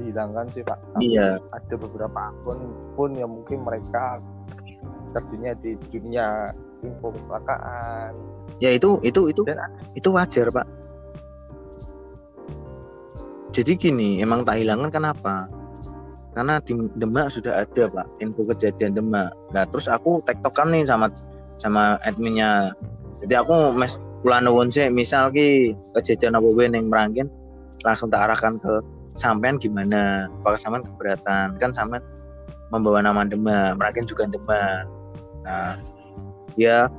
dihilangkan 0.00 0.46
sih, 0.52 0.62
Pak. 0.66 0.78
Iya. 1.00 1.38
Ada 1.54 1.74
beberapa 1.78 2.18
akun 2.32 2.60
pun 2.98 3.10
yang 3.14 3.30
mungkin 3.30 3.62
mereka 3.62 4.18
terjunnya 5.14 5.56
di 5.62 5.78
dunia 5.92 6.52
info 6.84 7.14
kecelakaan. 7.14 8.12
Ya 8.60 8.72
itu 8.72 9.00
itu 9.04 9.28
itu 9.28 9.42
Dan, 9.44 9.60
itu 9.96 10.08
wajar, 10.12 10.48
Pak 10.48 10.86
jadi 13.56 13.72
gini 13.72 14.20
emang 14.20 14.44
tak 14.44 14.60
hilangkan 14.60 14.92
kenapa 14.92 15.48
karena 16.36 16.60
di 16.60 16.76
Demak 17.00 17.32
sudah 17.32 17.64
ada 17.64 17.88
pak 17.88 18.04
info 18.20 18.44
kejadian 18.44 18.92
Demak 18.92 19.32
nah 19.56 19.64
terus 19.64 19.88
aku 19.88 20.20
tektokan 20.28 20.76
nih 20.76 20.84
sama 20.84 21.08
sama 21.56 21.96
adminnya 22.04 22.76
jadi 23.24 23.40
aku 23.40 23.72
mes 23.72 23.96
pulang 24.20 24.44
nuwun 24.44 24.68
sih 24.68 24.92
misal 24.92 25.32
ki 25.32 25.72
kejadian 25.96 26.36
apa 26.36 26.44
yang 26.68 26.92
merangkin 26.92 27.32
langsung 27.86 28.10
tak 28.10 28.26
arahkan 28.26 28.58
ke 28.58 28.82
sampean 29.14 29.62
gimana? 29.62 30.26
Apakah 30.42 30.58
sampean 30.58 30.82
keberatan? 30.82 31.54
Kan 31.62 31.70
sampean 31.70 32.02
membawa 32.74 32.98
nama 32.98 33.22
Demak 33.22 33.78
merangkin 33.78 34.02
juga 34.10 34.26
Demak. 34.26 34.90
Nah 35.46 35.78
ya 36.58 36.90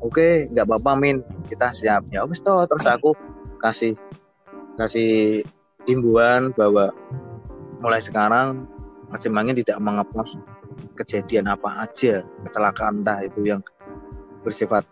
oke 0.00 0.16
okay, 0.16 0.32
nggak 0.48 0.64
apa-apa 0.64 0.96
min. 0.96 1.20
Kita 1.52 1.76
siap. 1.76 2.08
Ya 2.08 2.24
wes 2.24 2.40
toh 2.40 2.64
terus 2.64 2.88
aku. 2.88 3.12
Kasih 3.60 3.92
kasih 4.80 5.44
himbauan 5.84 6.56
bahwa 6.56 6.92
mulai 7.84 8.00
sekarang 8.00 8.64
Mas 9.06 9.22
tidak 9.22 9.78
mengepost 9.78 10.40
kejadian 10.98 11.46
apa 11.46 11.86
aja 11.86 12.26
kecelakaan 12.48 13.04
entah 13.04 13.22
itu 13.22 13.46
yang 13.46 13.62
bersifat 14.42 14.82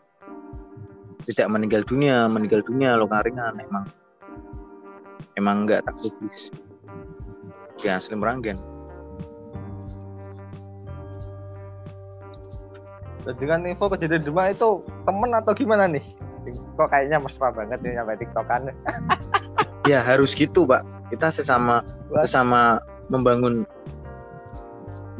tidak 1.27 1.49
meninggal 1.51 1.83
dunia 1.83 2.31
meninggal 2.31 2.63
dunia 2.63 2.95
luka 2.95 3.25
ringan 3.27 3.59
emang 3.59 3.89
emang 5.37 5.67
enggak 5.67 5.85
tak 5.87 5.95
publis 5.99 6.51
di 7.81 7.87
asli 7.91 8.15
meranggen. 8.15 8.59
Kan 13.25 13.65
info 13.65 13.89
kejadian 13.89 14.21
Demak 14.21 14.53
itu 14.53 14.85
temen 15.09 15.31
atau 15.33 15.53
gimana 15.57 15.89
nih? 15.89 16.05
Kok 16.77 16.93
kayaknya 16.93 17.17
mesra 17.17 17.49
banget 17.49 17.81
nih 17.81 17.97
sampai 17.97 18.17
tiktokan. 18.21 18.63
Ya 19.85 20.01
harus 20.01 20.33
gitu 20.33 20.65
pak. 20.65 20.81
Kita 21.13 21.29
sesama 21.29 21.85
sesama 22.25 22.81
membangun 23.13 23.69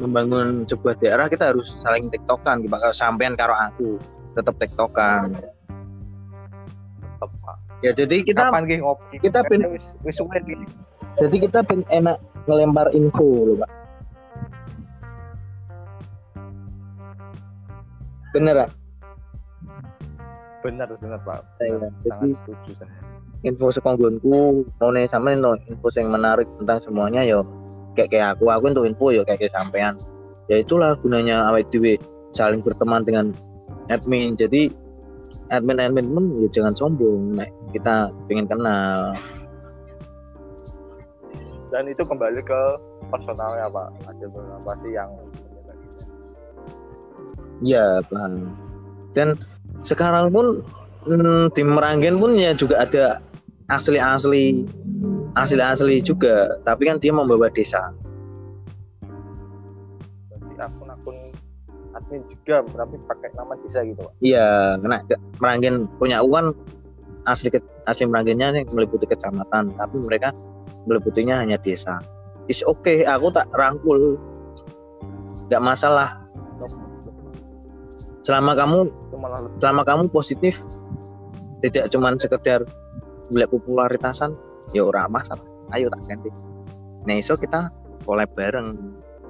membangun 0.01 0.65
sebuah 0.65 0.97
daerah 0.97 1.29
kita 1.29 1.53
harus 1.53 1.77
saling 1.85 2.09
tektokan 2.09 2.65
bakal 2.65 2.89
sampean 2.89 3.37
karo 3.37 3.53
aku 3.53 4.01
tetap 4.33 4.57
tektokan 4.57 5.37
ya 7.85 7.91
jadi 7.93 8.25
kita 8.25 8.49
Kapan 8.49 8.65
kita 9.21 9.39
pin 9.45 9.61
jadi 11.21 11.35
kita 11.37 11.59
pin 11.61 11.85
enak 11.93 12.17
ngelempar 12.49 12.89
info 12.91 13.45
loh 13.45 13.55
pak. 13.61 13.71
Bener 18.35 18.65
ya 18.65 18.67
bener 20.65 20.89
bener 20.97 21.19
pak. 21.21 21.45
Iya, 21.61 21.77
bener, 21.77 21.91
ya, 22.01 22.09
sangat 22.09 22.29
setuju 22.41 22.71
saya. 22.81 22.89
info 23.45 23.69
sekonggonku 23.69 24.65
mau 24.81 24.89
nih 24.89 25.05
sama 25.13 25.37
no. 25.37 25.53
Info 25.69 25.93
yang 25.93 26.09
menarik 26.09 26.49
tentang 26.57 26.81
semuanya 26.81 27.21
yo. 27.21 27.45
Kayak 27.93 28.09
kayak 28.09 28.27
aku 28.35 28.49
aku 28.49 28.65
untuk 28.73 28.89
info 28.89 29.13
yo 29.13 29.21
kayak 29.21 29.45
kayak 29.45 29.53
sampean. 29.53 29.93
Ya 30.49 30.65
itulah 30.65 30.97
gunanya 30.97 31.45
awet 31.53 31.69
dewi 31.69 32.01
saling 32.33 32.65
berteman 32.65 33.05
dengan 33.05 33.25
admin. 33.93 34.33
Jadi 34.33 34.73
admin 35.53 35.81
admin 35.81 36.07
pun 36.11 36.25
ya 36.41 36.47
jangan 36.51 36.73
sombong 36.73 37.37
nah, 37.37 37.49
kita 37.71 38.09
pengen 38.27 38.47
kenal. 38.49 39.13
Dan 41.73 41.91
itu 41.91 42.03
kembali 42.07 42.39
ke 42.45 42.61
personalnya 43.11 43.67
pak. 43.67 43.87
Ada 44.07 44.25
beberapa 44.31 44.71
sih 44.85 44.91
yang 44.95 45.11
Iya 47.63 48.03
paham 48.11 48.51
dan 49.15 49.39
sekarang 49.87 50.29
pun 50.35 50.59
hmm, 51.07 51.55
di 51.55 51.63
Meranggen 51.63 52.19
pun 52.19 52.35
ya 52.35 52.51
juga 52.51 52.83
ada 52.83 53.23
asli-asli 53.71 54.67
asli-asli 55.39 56.03
juga. 56.03 56.59
Tapi 56.67 56.91
kan 56.91 56.99
dia 56.99 57.15
membawa 57.15 57.47
desa 57.47 57.95
admin 62.05 62.21
juga 62.29 62.61
berarti 62.69 63.01
pakai 63.09 63.29
nama 63.33 63.57
desa 63.65 63.81
gitu 63.81 63.97
Pak. 64.05 64.13
iya 64.21 64.77
kena 64.77 65.01
merangin 65.41 65.89
punya 65.97 66.21
uang 66.21 66.53
asli 67.25 67.49
ke, 67.49 67.57
asli 67.89 68.05
merangginnya 68.05 68.53
sih 68.53 68.63
meliputi 68.69 69.09
kecamatan 69.09 69.73
tapi 69.73 69.97
mereka 69.97 70.29
meliputinya 70.85 71.41
hanya 71.41 71.57
desa. 71.57 72.01
Is 72.45 72.61
oke 72.69 72.85
okay, 72.85 73.01
aku 73.09 73.33
tak 73.33 73.49
rangkul. 73.57 74.21
Nggak 75.49 75.63
masalah. 75.65 76.21
Selama 78.21 78.53
kamu 78.57 78.89
selama 79.57 79.81
kamu 79.85 80.03
positif 80.13 80.61
tidak 81.65 81.89
cuman 81.89 82.17
sekedar 82.21 82.61
melihat 83.33 83.49
popularitasan 83.53 84.37
ya 84.73 84.85
ora 84.85 85.09
masalah. 85.09 85.41
Ayo 85.73 85.89
tak 85.89 86.05
ganti. 86.05 86.29
Nah 87.09 87.17
iso 87.17 87.33
kita 87.33 87.73
collab 88.05 88.29
bareng. 88.37 88.77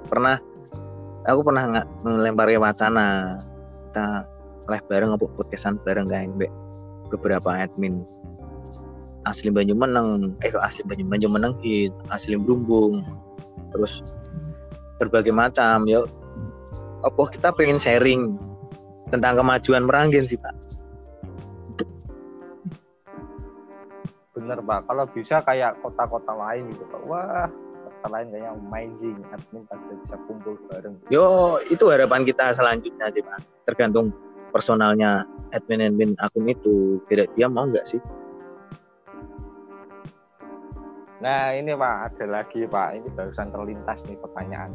Pernah 0.06 0.38
aku 1.26 1.40
pernah 1.42 1.64
nggak 1.66 1.86
ngelempari 2.06 2.56
wacana. 2.56 3.38
Kita 3.90 4.06
live 4.70 4.86
bareng 4.86 5.10
apa 5.14 5.26
podcastan 5.34 5.78
bareng 5.82 6.06
kayak 6.06 6.30
mbak 6.38 6.52
beberapa 7.10 7.50
admin. 7.54 8.06
Asli 9.26 9.50
Banyumeneng. 9.50 10.38
Eh 10.46 10.54
asli 10.62 10.86
Banyumeneng 10.86 11.58
hit 11.62 11.90
asli 12.14 12.38
Brumbung. 12.38 13.02
Terus 13.74 14.06
berbagai 15.02 15.34
macam 15.34 15.84
ya 15.90 16.06
apa 17.04 17.22
kita 17.28 17.52
pengen 17.52 17.76
sharing 17.76 18.38
tentang 19.12 19.38
kemajuan 19.38 19.84
Meranggen 19.84 20.24
sih 20.24 20.38
pak? 20.38 20.54
Bener 24.36 24.60
Pak. 24.60 24.84
Kalau 24.84 25.04
bisa 25.10 25.40
kayak 25.42 25.80
kota-kota 25.80 26.36
lain 26.36 26.68
gitu 26.70 26.84
Pak. 26.92 27.02
Wah, 27.08 27.48
kota 28.06 28.22
lain 28.22 28.30
kayak 28.30 28.54
amazing 28.54 29.18
admin 29.34 29.62
pada 29.66 29.90
bisa 29.98 30.16
kumpul 30.30 30.54
bareng. 30.70 30.94
Yo, 31.10 31.58
itu 31.66 31.84
harapan 31.90 32.22
kita 32.22 32.54
selanjutnya 32.54 33.10
sih 33.10 33.22
Pak. 33.26 33.42
Tergantung 33.66 34.14
personalnya 34.54 35.26
admin-admin 35.50 36.14
akun 36.22 36.46
itu. 36.46 37.02
Kira 37.10 37.26
dia 37.34 37.50
mau 37.50 37.66
nggak 37.66 37.82
sih? 37.82 37.98
Nah 41.18 41.50
ini 41.58 41.74
Pak, 41.74 41.96
ada 42.14 42.26
lagi 42.30 42.62
Pak. 42.62 42.88
Ini 42.94 43.08
barusan 43.18 43.50
terlintas 43.50 43.98
nih 44.06 44.18
pertanyaan. 44.22 44.70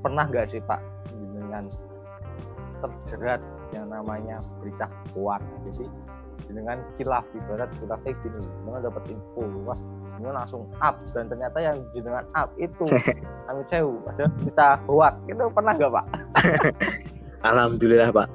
Pernah 0.00 0.24
nggak 0.24 0.46
sih 0.48 0.64
Pak 0.64 0.80
dengan 1.12 1.64
terjerat 2.80 3.44
yang 3.76 3.92
namanya 3.92 4.40
berita 4.64 4.88
kuat? 5.12 5.44
Jadi 5.68 5.84
dengan 6.48 6.80
kilaf 6.96 7.26
ibarat 7.36 7.68
kilafnya 7.76 8.12
gini, 8.24 8.40
dengan 8.64 8.80
dapat 8.86 9.02
info, 9.12 9.42
wah 9.68 9.80
dengan 10.20 10.44
langsung 10.44 10.68
up 10.84 11.00
dan 11.16 11.32
ternyata 11.32 11.58
yang 11.64 11.76
dengan 11.96 12.24
up 12.36 12.52
itu 12.60 12.84
amit 13.48 13.66
sewu 13.72 14.04
ada 14.04 14.28
berita 14.28 14.68
kuat 14.84 15.14
itu 15.24 15.42
pernah 15.56 15.72
nggak 15.72 15.92
Pak? 15.96 16.06
Alhamdulillah 17.50 18.10
Pak. 18.12 18.28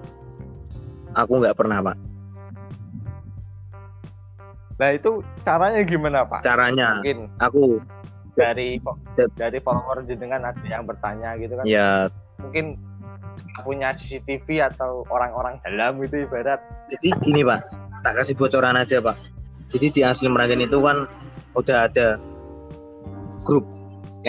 Aku 1.15 1.31
nggak 1.37 1.55
pernah 1.55 1.79
Pak. 1.85 1.97
Nah 4.75 4.89
itu 4.91 5.23
caranya 5.45 5.81
gimana 5.85 6.19
Pak? 6.25 6.41
Caranya 6.43 6.99
Mungkin 6.99 7.29
aku 7.39 7.79
dari 8.35 8.81
dari 9.37 9.59
follower 9.63 10.03
jenengan 10.03 10.43
ada 10.51 10.65
yang 10.67 10.83
bertanya 10.83 11.37
gitu 11.39 11.55
kan? 11.55 11.63
ya 11.63 12.11
Mungkin 12.41 12.75
punya 13.63 13.95
CCTV 13.95 14.67
atau 14.73 15.07
orang-orang 15.07 15.55
dalam 15.63 16.01
itu 16.03 16.27
ibarat 16.27 16.59
jadi 16.91 17.15
gini 17.23 17.41
Pak. 17.45 17.84
Tak 18.05 18.21
kasih 18.21 18.37
bocoran 18.37 18.77
aja 18.77 19.01
Pak. 19.01 19.17
Jadi 19.73 19.89
di 19.89 20.01
asli 20.05 20.29
Meranggen 20.29 20.61
itu 20.61 20.77
kan 20.77 21.09
udah 21.57 21.89
ada 21.89 22.21
grup. 23.41 23.65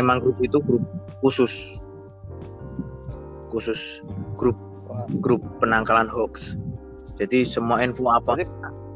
Emang 0.00 0.24
grup 0.24 0.40
itu 0.40 0.56
grup 0.64 0.80
khusus. 1.20 1.76
Khusus 3.52 4.00
grup 4.32 4.56
grup 5.20 5.44
penangkalan 5.60 6.08
hoax. 6.08 6.56
Jadi 7.20 7.44
semua 7.44 7.84
info 7.84 8.08
apa 8.08 8.40
Jadi 8.40 8.48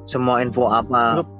semua 0.08 0.40
info 0.40 0.72
apa 0.72 1.20
Grup. 1.20 1.30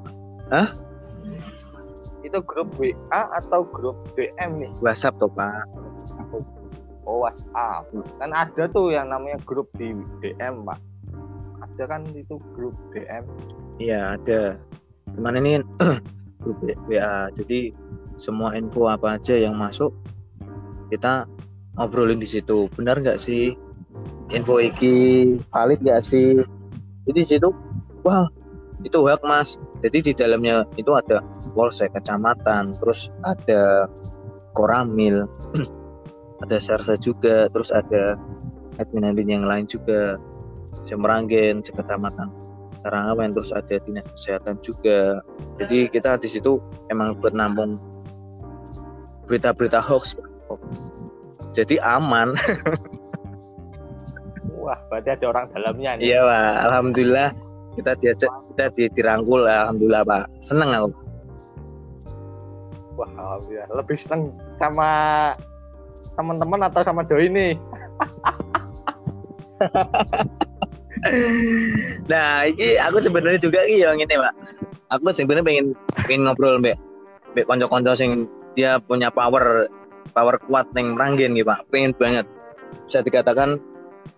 itu 2.20 2.38
grup 2.44 2.68
WA 2.76 3.22
atau 3.40 3.64
grup 3.64 3.96
DM 4.14 4.62
nih? 4.62 4.70
WhatsApp 4.84 5.16
tuh 5.16 5.32
Pak. 5.32 5.64
Oh 7.08 7.24
WhatsApp. 7.24 7.88
Kan 8.20 8.30
ada 8.36 8.68
tuh 8.68 8.92
yang 8.92 9.08
namanya 9.08 9.40
grup 9.48 9.72
di 9.80 9.96
DM 10.20 10.68
Pak. 10.68 10.89
Ada 11.80 11.96
kan 11.96 12.04
itu 12.12 12.36
grup 12.52 12.76
DM. 12.92 13.24
Iya 13.80 14.20
ada. 14.20 14.60
Cuman 15.16 15.40
ini 15.40 15.64
grup 16.44 16.60
WA. 16.84 17.32
Jadi 17.32 17.72
semua 18.20 18.52
info 18.52 18.84
apa 18.92 19.16
aja 19.16 19.32
yang 19.32 19.56
masuk 19.56 19.88
kita 20.92 21.24
ngobrolin 21.80 22.20
di 22.20 22.28
situ. 22.28 22.68
Benar 22.76 23.00
nggak 23.00 23.16
sih 23.16 23.56
info 24.28 24.60
iki 24.60 24.92
valid 25.48 25.80
nggak 25.80 26.04
sih? 26.04 26.44
Jadi 27.08 27.16
di 27.16 27.24
situ 27.24 27.48
wah 28.04 28.28
itu 28.84 29.00
hak 29.08 29.24
mas. 29.24 29.56
Jadi 29.80 30.04
di 30.04 30.12
dalamnya 30.12 30.68
itu 30.76 30.92
ada 30.92 31.24
polsek 31.56 31.96
kecamatan, 31.96 32.76
terus 32.76 33.08
ada 33.24 33.88
koramil, 34.52 35.24
ada 36.44 36.60
sersa 36.60 37.00
juga, 37.00 37.48
terus 37.48 37.72
ada 37.72 38.20
admin-admin 38.76 39.40
yang 39.40 39.48
lain 39.48 39.64
juga, 39.64 40.20
semeranggen, 40.84 41.64
sekecamatan. 41.64 42.28
Karangawen 42.80 43.36
terus 43.36 43.52
ada 43.52 43.76
dinas 43.84 44.08
kesehatan 44.16 44.56
juga. 44.64 45.20
Jadi 45.60 45.92
kita 45.92 46.16
di 46.16 46.28
situ 46.32 46.56
emang 46.88 47.12
buat 47.20 47.36
nampung 47.36 47.76
berita-berita 49.28 49.84
hoax. 49.84 50.16
Jadi 51.52 51.76
aman. 51.84 52.32
Wah, 54.60 54.76
berarti 54.88 55.08
ada 55.16 55.24
orang 55.28 55.46
dalamnya 55.52 55.90
nih. 55.96 56.12
iya 56.12 56.20
pak. 56.24 56.52
Alhamdulillah. 56.68 57.28
Kita 57.76 57.94
diajak 58.00 58.32
kita 58.52 58.64
di, 58.76 58.84
dirangkul. 58.92 59.44
Alhamdulillah 59.44 60.02
pak. 60.04 60.24
Seneng 60.40 60.72
aku. 60.72 60.90
Wah, 62.96 63.10
alhamdulillah. 63.16 63.68
Lebih 63.76 63.96
seneng 63.96 64.32
sama 64.56 64.90
teman-teman 66.16 66.60
atau 66.68 66.80
sama 66.84 67.04
doi 67.04 67.28
nih? 67.28 67.52
nah 72.12 72.44
ini 72.44 72.76
aku 72.76 73.00
sebenarnya 73.00 73.40
juga 73.40 73.64
iki 73.64 73.80
yang 73.84 73.96
ini 73.96 74.20
pak 74.20 74.34
aku 74.92 75.12
sebenarnya 75.14 75.46
pengen 75.46 75.66
pengen 76.04 76.22
ngobrol 76.28 76.60
mbak 76.60 76.76
mbak 77.32 77.46
konco-konco 77.48 77.94
sing 77.96 78.28
dia 78.54 78.82
punya 78.82 79.08
power 79.08 79.70
power 80.12 80.36
kuat 80.46 80.70
yang 80.74 80.98
meranggen 80.98 81.38
gitu 81.38 81.46
pak. 81.46 81.64
Pengen 81.70 81.94
banget. 81.94 82.26
Bisa 82.86 83.02
dikatakan 83.02 83.58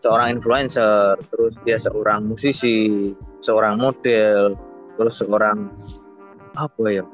seorang 0.00 0.38
influencer 0.38 1.18
terus 1.30 1.54
dia 1.62 1.76
seorang 1.78 2.26
musisi 2.26 3.12
seorang 3.44 3.78
model 3.80 4.56
terus 4.96 5.20
seorang 5.20 5.68
apa 6.56 6.84
ya? 6.88 7.04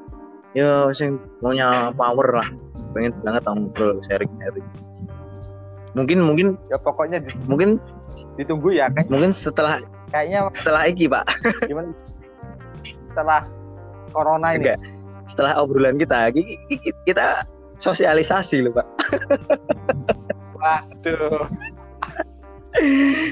Ya 0.57 0.89
sing 0.95 1.19
punya 1.43 1.91
power 1.93 2.41
lah. 2.41 2.49
Pengen 2.95 3.13
banget 3.21 3.43
ngobrol 3.45 3.99
sharing 4.01 4.31
sharing 4.39 4.67
mungkin 5.97 6.21
mungkin 6.21 6.47
Ya 6.69 6.77
pokoknya 6.77 7.17
mungkin 7.49 7.81
ditunggu 8.35 8.73
ya. 8.73 8.89
Kayak, 8.89 9.07
mungkin 9.07 9.31
setelah 9.31 9.77
kayaknya 10.09 10.49
setelah 10.49 10.81
iki 10.85 11.05
pak 11.05 11.23
gimana? 11.63 11.91
Setelah 13.09 13.41
corona 14.09 14.47
ini. 14.53 14.65
Enggak. 14.65 14.79
setelah 15.29 15.61
obrolan 15.61 15.93
kita 15.95 16.33
ki- 16.33 16.57
ki- 16.73 16.95
kita 17.05 17.45
sosialisasi 17.77 18.65
loh 18.65 18.73
pak 18.73 18.87
Waduh. 20.57 21.45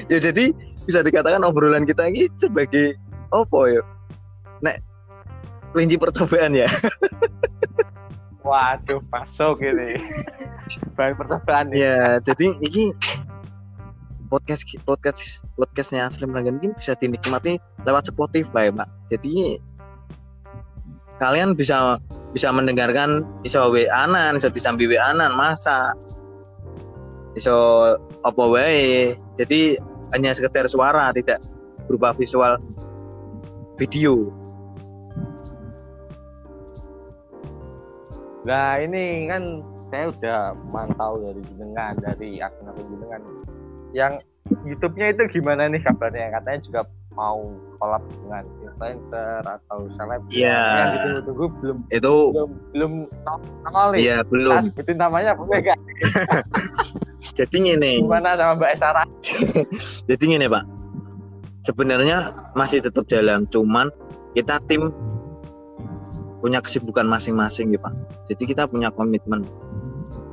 ya 0.06 0.18
jadi 0.22 0.54
bisa 0.86 1.02
dikatakan 1.02 1.42
obrolan 1.42 1.82
kita 1.82 2.06
ini 2.06 2.30
sebagai 2.38 2.94
apa 3.34 3.60
ya 3.66 3.82
nek 4.62 4.78
kelinci 5.74 5.98
percobaan 5.98 6.54
ya 6.54 6.70
Waduh, 8.46 9.02
masuk 9.10 9.60
ini. 9.60 9.98
Bahan 10.94 11.18
percobaan 11.18 11.68
ya 11.74 12.22
jadi 12.22 12.54
ini 12.62 12.94
podcast 14.28 14.64
podcast 14.84 15.42
podcastnya 15.56 16.08
Asli 16.08 16.28
Meranggan 16.28 16.60
ini 16.60 16.76
bisa 16.76 16.92
dinikmati 16.96 17.56
lewat 17.88 18.12
Spotify 18.12 18.68
pak 18.68 18.88
jadi 19.08 19.58
kalian 21.18 21.58
bisa 21.58 21.98
bisa 22.32 22.48
mendengarkan 22.54 23.26
iso 23.42 23.68
WA-an, 23.70 24.38
iso 24.38 24.48
disambi 24.50 24.86
WA-an, 24.86 25.18
masa 25.34 25.92
iso 27.34 27.94
apa 28.22 28.42
wae. 28.42 29.14
Jadi 29.38 29.78
hanya 30.14 30.32
sekedar 30.34 30.66
suara, 30.70 31.10
tidak 31.14 31.42
berupa 31.86 32.14
visual 32.14 32.58
video. 33.76 34.30
Nah 38.46 38.80
ini 38.80 39.28
kan 39.28 39.42
saya 39.92 40.04
udah 40.12 40.40
mantau 40.72 41.20
dari 41.20 41.42
jenengan 41.52 41.94
dari 42.00 42.40
akun-akun 42.40 42.86
jenengan. 42.96 43.22
Yang 43.92 44.12
YouTube-nya 44.64 45.06
itu 45.12 45.22
gimana 45.40 45.68
nih 45.68 45.80
kabarnya? 45.84 46.32
Katanya 46.40 46.60
juga 46.64 46.80
mau 47.12 47.50
collab 47.82 48.02
dengan 48.22 48.46
influencer 48.62 49.42
atau 49.42 49.90
selebgram 49.98 50.30
Iya. 50.30 50.62
yang 50.62 50.88
ditunggu-tunggu 50.94 51.46
belum 51.58 51.78
Itu 51.90 52.14
belum 52.30 52.50
belum 52.74 52.92
nongol 53.66 53.86
nih 53.94 54.00
iya 54.00 54.16
Kita 54.22 54.30
belum. 54.30 54.54
sebutin 54.70 54.96
namanya 55.02 55.30
boleh 55.34 55.58
gak? 55.66 55.78
Jadi 57.38 57.56
gini, 57.58 57.92
Gimana 58.02 58.34
sama 58.38 58.54
Mbak 58.58 58.72
Sarah? 58.78 59.06
jadi 60.10 60.22
gini 60.26 60.46
Pak. 60.50 60.64
Sebenarnya 61.62 62.34
masih 62.58 62.82
tetap 62.82 63.06
jalan, 63.06 63.46
cuman 63.46 63.94
kita 64.34 64.58
tim 64.66 64.90
punya 66.40 66.58
kesibukan 66.58 67.06
masing-masing 67.06 67.70
gitu 67.70 67.82
Pak. 67.82 67.94
Jadi 68.26 68.42
kita 68.54 68.66
punya 68.66 68.90
komitmen. 68.90 69.46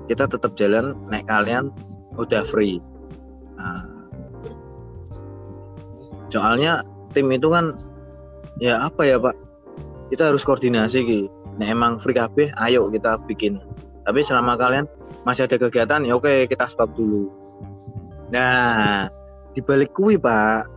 Kita 0.09 0.25
tetap 0.25 0.57
jalan, 0.57 0.97
naik 1.09 1.29
kalian 1.29 1.69
udah 2.17 2.41
free. 2.49 2.81
Nah, 3.55 3.83
soalnya 6.29 6.83
tim 7.15 7.31
itu 7.31 7.47
kan 7.47 7.75
ya 8.59 8.87
apa 8.87 9.07
ya 9.07 9.17
Pak? 9.19 9.35
Kita 10.11 10.29
harus 10.31 10.45
koordinasi 10.45 10.99
gitu. 11.07 11.27
Nah 11.55 11.71
emang 11.71 11.97
free 11.97 12.15
KB, 12.15 12.51
ayo 12.59 12.91
kita 12.91 13.15
bikin. 13.25 13.63
Tapi 14.03 14.21
selama 14.21 14.59
kalian 14.59 14.85
masih 15.23 15.47
ada 15.47 15.57
kegiatan, 15.57 16.03
ya 16.05 16.13
oke 16.19 16.45
kita 16.51 16.67
stop 16.67 16.93
dulu. 16.93 17.31
Nah, 18.29 19.07
di 19.55 19.63
balik 19.63 19.95
kui 19.95 20.19
Pak, 20.19 20.67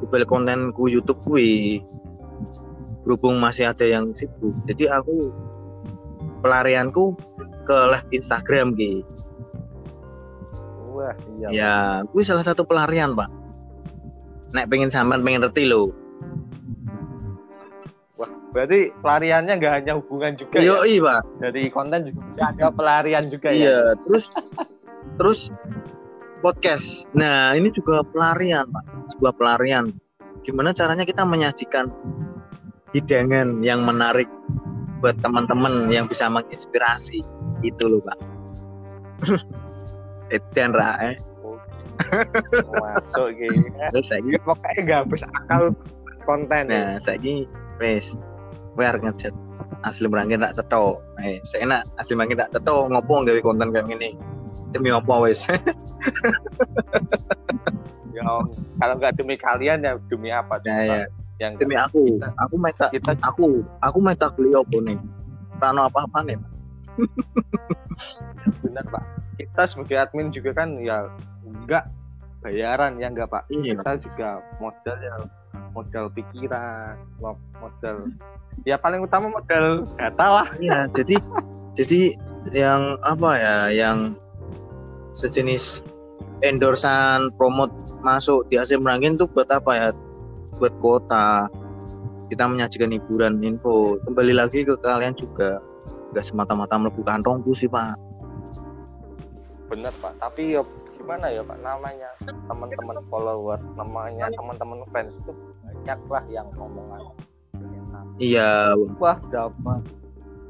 di 0.00 0.06
balik 0.08 0.30
kontenku 0.30 0.86
YouTube 0.86 1.20
kui, 1.26 1.82
berhubung 3.04 3.42
masih 3.42 3.72
ada 3.72 3.84
yang 3.84 4.14
sibuk, 4.14 4.54
jadi 4.70 5.00
aku 5.00 5.32
pelarianku 6.40 7.16
ke 7.66 7.76
live 7.90 8.08
Instagram 8.14 8.72
ki. 8.76 9.04
Wah, 11.00 11.16
iya. 11.40 11.48
Ya, 11.48 11.74
kui 12.12 12.20
salah 12.20 12.44
satu 12.44 12.68
pelarian 12.68 13.16
Pak. 13.16 13.32
Nek 14.52 14.68
pengen 14.68 14.92
sampean 14.92 15.24
pengen 15.24 15.48
reti 15.48 15.64
lo. 15.64 15.96
Berarti 18.50 18.90
pelariannya 19.00 19.62
nggak 19.62 19.74
hanya 19.80 19.92
hubungan 19.96 20.36
juga 20.36 20.60
ya? 20.60 20.84
Yo 20.84 21.00
Pak. 21.00 21.22
Dari 21.40 21.62
konten 21.72 22.12
juga 22.12 22.20
bisa 22.28 22.42
ada 22.52 22.66
pelarian 22.68 23.24
juga 23.32 23.48
ya? 23.48 23.56
Iya, 23.56 23.80
terus 24.04 24.24
terus 25.16 25.40
podcast. 26.44 27.06
Nah, 27.12 27.54
ini 27.54 27.70
juga 27.70 28.02
pelarian, 28.04 28.66
Pak. 28.68 28.84
Sebuah 29.16 29.32
pelarian. 29.36 29.92
Gimana 30.42 30.72
caranya 30.72 31.04
kita 31.04 31.22
menyajikan 31.22 31.92
hidangan 32.96 33.60
yang 33.60 33.84
menarik 33.84 34.26
buat 35.04 35.14
teman-teman 35.20 35.88
yang 35.92 36.08
bisa 36.08 36.26
menginspirasi. 36.26 37.22
Itu 37.60 37.84
loh, 37.86 38.00
Pak. 38.02 38.18
Edan 40.30 40.70
ra 40.72 40.94
eh. 41.02 41.16
Masuk 42.70 43.28
gitu. 43.36 43.68
Terus 43.92 44.06
saiki 44.08 44.38
Pokoknya 44.40 44.80
nggak 44.82 44.98
habis 45.04 45.22
akal 45.26 45.62
konten 46.24 46.64
ya. 46.66 46.72
nah, 46.72 46.90
saiki 46.96 47.44
wis 47.76 48.14
kowe 48.72 48.84
arep 48.86 49.02
ngejet 49.04 49.34
asli 49.82 50.06
merangin 50.08 50.40
tak 50.40 50.56
cetok. 50.56 51.00
Eh, 51.20 51.40
saya 51.44 51.64
enak 51.68 51.82
asli 51.96 52.14
merangin 52.16 52.40
tak 52.40 52.50
cetok 52.54 52.88
ngopo 52.88 53.24
dari 53.24 53.40
konten 53.40 53.68
kayak 53.70 53.88
gini. 53.88 54.16
Demi 54.70 54.88
apa 54.88 55.14
wis? 55.20 55.44
Ya, 58.10 58.26
kalau 58.82 58.94
nggak 58.98 59.14
demi 59.14 59.38
kalian 59.38 59.86
ya 59.86 59.94
demi 60.10 60.34
apa? 60.34 60.58
Ya, 60.66 60.82
ya. 60.82 61.02
Yang 61.38 61.62
demi 61.62 61.78
aku 61.78 62.18
Kita- 62.18 62.34
aku 62.42 62.54
meta 62.58 62.86
kita 62.90 63.12
aku 63.22 63.62
aku 63.80 63.98
meta 64.02 64.26
beli 64.34 64.50
apa 64.50 64.76
nih 64.82 64.98
rano 65.56 65.86
apa 65.86 66.04
apa 66.04 66.18
nih 66.26 66.36
benar 68.60 68.84
pak. 68.90 69.04
Kita 69.48 69.62
sebagai 69.64 69.96
admin 69.96 70.28
juga 70.28 70.52
kan 70.52 70.76
ya 70.84 71.08
nggak 71.64 71.84
bayaran 72.44 73.00
ya 73.00 73.08
nggak 73.08 73.28
pak. 73.32 73.42
iya. 73.48 73.72
Kita 73.76 73.92
juga 74.04 74.28
modal 74.60 74.96
ya 75.00 75.14
modal 75.70 76.10
pikiran, 76.12 76.98
mo- 77.22 77.40
modal 77.62 78.04
ya 78.66 78.76
paling 78.76 79.00
utama 79.06 79.30
modal 79.30 79.86
data 79.96 80.26
lah. 80.42 80.46
iya 80.58 80.90
jadi 80.90 81.16
jadi 81.78 82.00
yang 82.50 82.98
apa 83.06 83.30
ya 83.38 83.56
yang 83.70 84.18
sejenis 85.14 85.80
endorsan 86.42 87.30
promote 87.36 87.72
masuk 88.02 88.44
di 88.50 88.58
AC 88.58 88.74
Merangin 88.76 89.16
tuh 89.16 89.28
buat 89.30 89.48
apa 89.52 89.70
ya? 89.76 89.88
Buat 90.58 90.74
kota 90.82 91.46
kita 92.28 92.46
menyajikan 92.46 92.92
hiburan 92.94 93.42
info. 93.42 93.98
Kembali 94.06 94.32
lagi 94.34 94.62
ke 94.62 94.74
kalian 94.80 95.14
juga. 95.18 95.60
Nggak 96.10 96.26
semata-mata 96.26 96.74
melebu 96.74 97.06
kantongku 97.06 97.54
sih 97.54 97.70
pak 97.70 98.09
Benar 99.70 99.94
pak. 100.02 100.18
Tapi 100.18 100.58
ya 100.58 100.62
gimana 100.98 101.30
ya 101.30 101.46
pak 101.46 101.58
namanya? 101.62 102.10
Teman-teman 102.26 102.98
follower, 103.06 103.58
namanya 103.78 104.26
teman-teman 104.34 104.82
fans 104.90 105.14
itu 105.14 105.32
banyak 105.62 106.00
lah 106.10 106.24
yang 106.26 106.50
ngomongan. 106.58 107.14
iya. 108.18 108.74
Wah 108.98 109.16
dapat. 109.30 109.86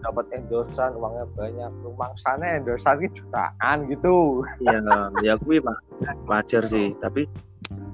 Dapat 0.00 0.32
endorsan 0.32 0.96
uangnya 0.96 1.28
banyak. 1.36 1.70
Rumah 1.84 2.16
sana 2.24 2.56
endorsan 2.56 3.04
itu 3.04 3.20
jutaan 3.20 3.84
gitu. 3.92 4.40
Iya 4.64 4.80
ya 5.20 5.36
gue 5.36 5.60
pak. 5.60 5.78
Wajar 6.24 6.64
sih. 6.64 6.96
Tapi 6.96 7.28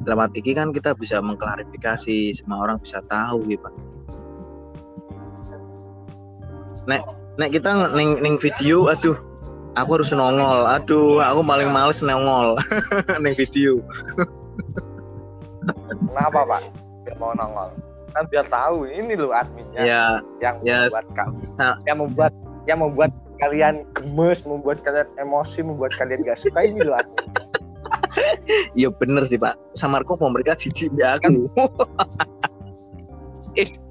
lewat 0.06 0.38
iki 0.38 0.54
kan 0.54 0.70
kita 0.70 0.94
bisa 0.94 1.18
mengklarifikasi 1.18 2.30
semua 2.38 2.70
orang 2.70 2.78
bisa 2.78 3.02
tahu 3.10 3.42
gitu 3.50 3.66
pak. 3.66 3.74
Nek 6.86 7.02
nek 7.36 7.50
kita 7.50 7.90
ning 7.98 8.22
ning 8.22 8.38
video 8.38 8.86
aduh 8.86 9.18
aku 9.76 10.00
harus 10.00 10.10
nongol. 10.10 10.64
Aduh 10.66 11.20
aku 11.20 11.40
paling 11.44 11.68
males 11.70 12.00
nongol. 12.00 12.56
Ning 13.22 13.36
video. 13.36 13.78
Kenapa 16.10 16.40
pak? 16.48 16.60
Biar 17.04 17.16
mau 17.20 17.36
nongol. 17.36 17.70
Kan 18.16 18.24
biar 18.32 18.48
tahu 18.48 18.88
ini 18.88 19.12
loh 19.12 19.28
adminnya 19.36 19.82
ya 19.84 20.04
yang 20.40 20.56
ya, 20.64 20.88
membuat 20.88 21.04
kalian 21.12 21.52
sa- 21.52 21.76
yang 21.84 22.00
membuat 22.00 22.32
yang 22.64 22.80
membuat 22.80 23.12
kalian 23.36 23.84
gemes 23.92 24.40
membuat 24.48 24.80
kalian 24.80 25.04
emosi 25.20 25.60
membuat 25.60 25.92
kalian 26.00 26.24
gak 26.24 26.40
suka 26.40 26.64
ini 26.64 26.80
loh 26.80 26.96
admin. 26.96 27.28
Ya 28.72 28.88
bener 28.88 29.28
sih 29.28 29.36
pak. 29.36 29.60
Samarku 29.76 30.16
mau 30.16 30.32
mereka 30.32 30.56
jijik 30.56 30.88
ya 30.96 31.20
aku. 31.20 31.46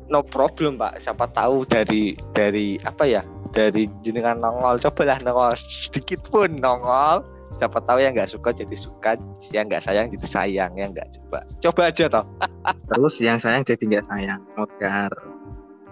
No 0.09 0.21
problem 0.25 0.77
pak. 0.77 1.01
Siapa 1.01 1.29
tahu 1.33 1.65
dari 1.69 2.17
dari 2.33 2.77
apa 2.81 3.05
ya 3.05 3.21
dari 3.55 3.87
jenengan 4.03 4.43
nongol 4.43 4.75
cobalah 4.83 5.17
nongol 5.23 5.55
sedikit 5.55 6.27
pun 6.27 6.59
nongol. 6.59 7.23
Siapa 7.55 7.79
tahu 7.87 8.03
yang 8.03 8.11
nggak 8.11 8.27
suka 8.27 8.51
jadi 8.51 8.75
suka 8.75 9.15
yang 9.55 9.71
nggak 9.71 9.79
sayang 9.79 10.11
jadi 10.11 10.27
sayang 10.27 10.75
yang 10.75 10.91
nggak 10.91 11.07
coba. 11.15 11.39
Coba 11.63 11.81
aja 11.87 12.05
toh. 12.11 12.25
Terus 12.91 13.15
yang 13.23 13.39
sayang 13.39 13.63
jadi 13.63 13.79
nggak 13.79 14.05
sayang 14.11 14.43
modar. 14.59 15.11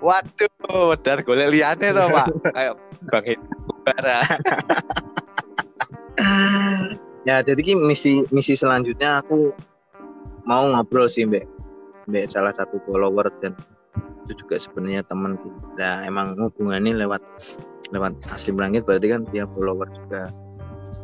Waduh 0.03 0.99
dar 0.99 1.23
golek 1.23 1.55
liane 1.55 1.95
toh 1.95 2.07
pak. 2.11 2.27
Ayo 2.59 2.75
bang 3.07 3.39
bara. 3.87 4.19
Ya 7.23 7.39
jadi 7.39 7.63
ki 7.63 7.79
misi 7.79 8.27
misi 8.35 8.59
selanjutnya 8.59 9.23
aku 9.23 9.55
mau 10.43 10.67
ngobrol 10.67 11.07
sih 11.07 11.23
mbak. 11.23 11.47
Mbak 12.11 12.35
salah 12.35 12.51
satu 12.51 12.83
follower 12.83 13.31
dan 13.39 13.55
itu 14.23 14.45
juga 14.45 14.55
sebenarnya 14.55 15.03
teman 15.05 15.35
gitu. 15.41 15.59
Nah 15.75 16.07
emang 16.07 16.39
hubungannya 16.39 16.95
lewat 16.95 17.21
lewat 17.91 18.15
asli 18.31 18.55
berangit 18.55 18.87
berarti 18.87 19.11
kan 19.11 19.21
dia 19.29 19.43
follower 19.51 19.87
juga. 19.91 20.31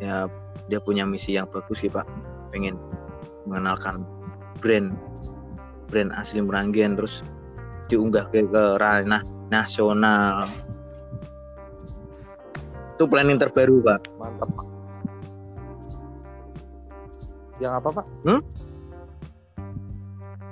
Ya 0.00 0.26
dia 0.72 0.80
punya 0.80 1.04
misi 1.04 1.36
yang 1.36 1.46
bagus 1.52 1.84
sih 1.84 1.92
pak. 1.92 2.08
Pengen 2.50 2.80
mengenalkan 3.44 4.02
brand 4.58 4.96
brand 5.92 6.10
asli 6.16 6.40
meranggen 6.40 6.96
terus 6.96 7.20
diunggah 7.90 8.30
ke, 8.32 8.46
ke 8.46 8.64
ranah 8.80 9.22
nasional. 9.52 10.48
Itu 12.96 13.04
planning 13.04 13.36
terbaru 13.36 13.84
pak. 13.84 14.00
Mantap 14.16 14.48
pak. 14.54 14.66
Yang 17.60 17.72
apa 17.84 17.88
pak? 18.00 18.06
Hmm? 18.24 18.40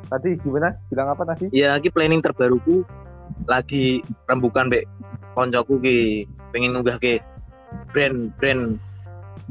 Tadi 0.09 0.41
gimana? 0.41 0.75
Bilang 0.89 1.13
apa 1.13 1.23
tadi? 1.29 1.53
Ya 1.53 1.77
ki 1.79 1.93
planning 1.93 2.25
terbaruku. 2.25 2.83
Lagi 3.45 4.01
rembukan 4.25 4.73
be 4.73 4.89
koncoku 5.37 5.79
ki 5.85 5.99
pengen 6.51 6.73
nunggah 6.75 6.97
ke 6.97 7.21
brand 7.93 8.33
brand 8.41 8.81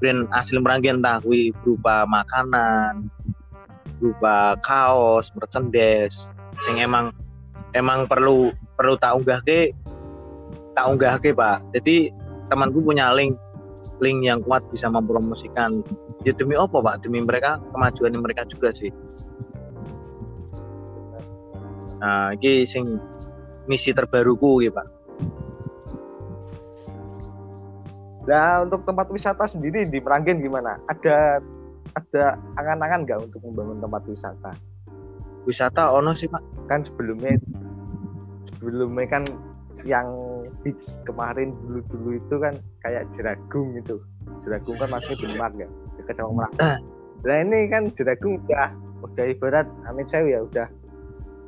brand 0.01 0.25
asli 0.33 0.57
meranggen 0.57 0.99
tak 1.05 1.21
kuwi 1.21 1.53
berupa 1.61 2.09
makanan 2.09 3.07
berupa 4.01 4.57
kaos 4.65 5.29
merchandise. 5.37 6.25
Sing 6.65 6.81
emang 6.81 7.13
emang 7.77 8.09
perlu 8.09 8.49
perlu 8.73 8.97
tak 8.97 9.13
unggah 9.21 9.39
ke 9.45 9.73
tak 10.73 10.85
unggah 10.89 11.21
ke 11.21 11.33
pak. 11.33 11.61
Jadi 11.77 12.09
temanku 12.49 12.81
punya 12.81 13.13
link 13.13 13.37
link 14.01 14.25
yang 14.25 14.41
kuat 14.45 14.65
bisa 14.73 14.89
mempromosikan. 14.89 15.85
Ya 16.25 16.33
demi 16.33 16.57
apa 16.57 16.81
pak? 16.81 17.05
Demi 17.05 17.21
mereka 17.21 17.61
kemajuan 17.73 18.17
mereka 18.17 18.45
juga 18.49 18.73
sih 18.73 18.89
Nah, 21.97 22.33
iki 22.33 22.65
sing 22.67 23.01
misi 23.65 23.91
terbaruku 23.91 24.61
gitu, 24.63 24.73
Pak. 24.75 24.87
Nah, 28.27 28.67
untuk 28.67 28.83
tempat 28.83 29.07
wisata 29.07 29.47
sendiri 29.47 29.87
di 29.87 30.03
Meranggen 30.03 30.43
gimana? 30.43 30.75
Ada 30.91 31.39
ada 31.95 32.37
angan-angan 32.59 33.07
nggak 33.07 33.19
untuk 33.31 33.39
membangun 33.47 33.79
tempat 33.81 34.03
wisata? 34.05 34.51
wisata 35.47 35.95
ono 35.95 36.11
sih 36.11 36.27
pak 36.27 36.43
kan 36.67 36.83
sebelumnya 36.83 37.39
sebelumnya 38.51 39.07
kan 39.07 39.23
yang 39.87 40.11
beach 40.59 40.83
kemarin 41.07 41.55
dulu 41.63 41.79
dulu 41.87 42.09
itu 42.19 42.35
kan 42.35 42.53
kayak 42.83 43.07
jeragung 43.15 43.71
gitu 43.79 44.03
jeragung 44.43 44.75
kan 44.75 44.91
masih 44.91 45.15
Denmark 45.15 45.55
ya 45.55 45.67
dekat 45.95 46.19
sama 46.19 46.51
Merak 46.51 46.53
nah 47.23 47.35
ini 47.39 47.71
kan 47.71 47.87
jeragung 47.95 48.43
udah 48.43 48.75
udah 49.07 49.25
ibarat 49.31 49.67
amit 49.87 50.11
saya 50.11 50.27
ya 50.27 50.39
udah 50.43 50.67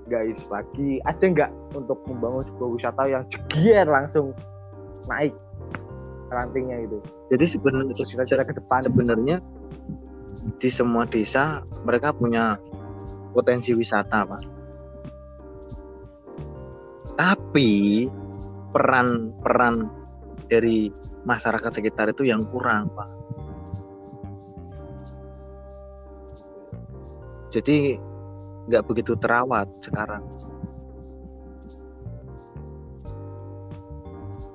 guys 0.09 0.41
lagi 0.49 0.97
ada 1.05 1.21
nggak 1.21 1.51
untuk 1.77 2.01
membangun 2.09 2.41
sebuah 2.49 2.69
wisata 2.75 3.03
yang 3.05 3.23
jegier 3.29 3.85
langsung 3.85 4.33
naik 5.05 5.37
rantingnya 6.33 6.89
itu 6.89 6.97
jadi 7.29 7.45
sebenarnya 7.45 7.93
cita-cita 7.93 8.41
ke 8.41 8.53
depan. 8.57 8.81
sebenarnya 8.89 9.37
di 10.57 10.69
semua 10.73 11.05
desa 11.05 11.61
mereka 11.85 12.09
punya 12.09 12.57
potensi 13.31 13.71
wisata 13.77 14.25
pak. 14.25 14.41
Tapi 17.19 18.07
peran 18.73 19.35
peran 19.43 19.91
dari 20.49 20.89
masyarakat 21.27 21.69
sekitar 21.69 22.09
itu 22.15 22.25
yang 22.25 22.47
kurang 22.49 22.89
pak. 22.95 23.09
Jadi 27.49 27.97
nggak 28.69 28.85
begitu 28.85 29.17
terawat 29.17 29.65
sekarang. 29.81 30.21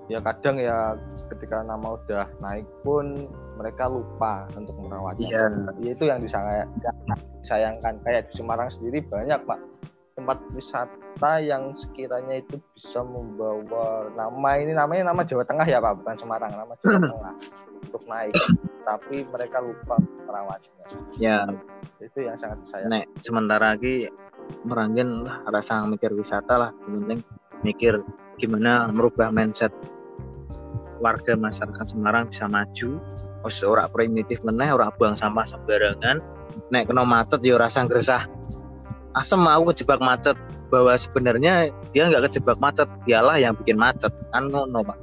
Ya 0.07 0.21
kadang 0.21 0.61
ya 0.61 0.95
ketika 1.33 1.65
nama 1.65 1.97
udah 1.97 2.29
naik 2.45 2.69
pun 2.85 3.27
mereka 3.59 3.91
lupa 3.91 4.47
untuk 4.55 4.77
merawatnya. 4.79 5.27
Iya. 5.27 5.45
Ya, 5.81 5.91
itu 5.97 6.05
yang 6.07 6.21
disayangkan 6.23 6.95
disayangkan. 7.43 7.95
Kayak 8.05 8.31
di 8.31 8.35
Semarang 8.39 8.71
sendiri 8.79 9.03
banyak 9.11 9.41
pak. 9.43 9.61
Tempat 10.15 10.39
wisata 10.55 11.33
yang 11.43 11.75
sekiranya 11.75 12.39
itu 12.39 12.61
bisa 12.77 13.03
membawa 13.03 14.07
nama 14.15 14.51
ini 14.63 14.77
namanya 14.77 15.11
nama 15.11 15.27
Jawa 15.27 15.43
Tengah 15.43 15.67
ya 15.67 15.83
pak? 15.83 15.93
Bukan 16.05 16.17
Semarang 16.21 16.53
nama 16.55 16.73
Jawa 16.79 16.99
Tengah. 17.01 17.35
Untuk 17.83 18.03
naik 18.07 18.35
tapi 18.85 19.25
mereka 19.33 19.59
lupa 19.65 19.97
merawatnya. 20.29 20.85
Ya. 21.17 21.49
Itu 21.99 22.21
yang 22.21 22.37
sangat 22.37 22.63
disayangkan. 22.65 22.93
Nek 22.93 23.05
sementara 23.25 23.75
lagi 23.75 24.09
merangin 24.69 25.25
lah 25.25 25.41
rasa 25.49 25.89
mikir 25.89 26.13
wisata 26.13 26.55
lah. 26.55 26.71
Penting 26.85 27.25
mikir 27.65 28.05
gimana 28.37 28.93
merubah 28.93 29.33
mindset 29.33 29.73
warga 31.01 31.35
masyarakat 31.35 31.85
Semarang 31.89 32.29
bisa 32.29 32.47
maju. 32.47 33.01
Wes 33.45 33.61
ora 33.61 33.89
primitif 33.93 34.41
meneh 34.45 34.73
ora 34.73 34.93
buang 34.95 35.17
sampah 35.17 35.45
sembarangan. 35.45 36.21
Nek 36.71 36.89
kena 36.89 37.05
macet 37.05 37.41
ya 37.45 37.59
rasa 37.59 37.89
gresah 37.89 38.29
asem 39.17 39.41
aku 39.41 39.73
kejebak 39.73 40.01
macet. 40.01 40.37
Bahwa 40.73 40.97
sebenarnya 40.97 41.71
dia 41.93 42.09
nggak 42.09 42.33
kejebak 42.33 42.61
macet. 42.61 42.89
Dialah 43.09 43.41
yang 43.41 43.57
bikin 43.57 43.81
macet. 43.81 44.13
Kan 44.33 44.53
ngono 44.53 44.85
pak. 44.85 44.99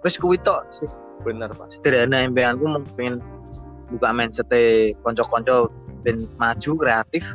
Terus 0.00 0.16
kuwi 0.16 0.40
tok 0.40 0.64
sih 0.72 0.88
bener 1.20 1.50
pak 1.52 1.68
sederhana 1.68 2.24
impianku 2.24 2.64
mau 2.64 2.82
pengen 2.96 3.20
buka 3.92 4.10
mindset 4.14 4.50
konco-konco 5.02 5.68
dan 6.06 6.24
maju 6.40 6.70
kreatif 6.78 7.26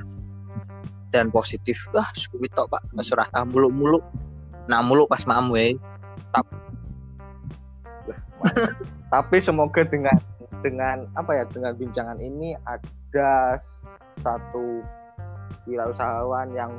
dan 1.13 1.29
positif. 1.29 1.77
Wah 1.93 2.07
kuwi 2.11 2.49
tok 2.51 2.71
pak. 2.71 2.81
Serah 3.05 3.29
muluk-muluk. 3.45 4.01
Nak 4.65 4.81
muluk 4.89 5.07
pas 5.07 5.21
mamu 5.29 5.53
ya 5.55 5.77
tapi 9.13 9.37
semoga 9.39 9.81
dengan 9.87 10.17
dengan 10.61 11.05
apa 11.13 11.41
ya 11.41 11.43
dengan 11.49 11.73
bincangan 11.77 12.17
ini 12.21 12.57
ada 12.65 13.59
satu 14.21 14.81
wirausahawan 15.69 16.53
yang 16.53 16.71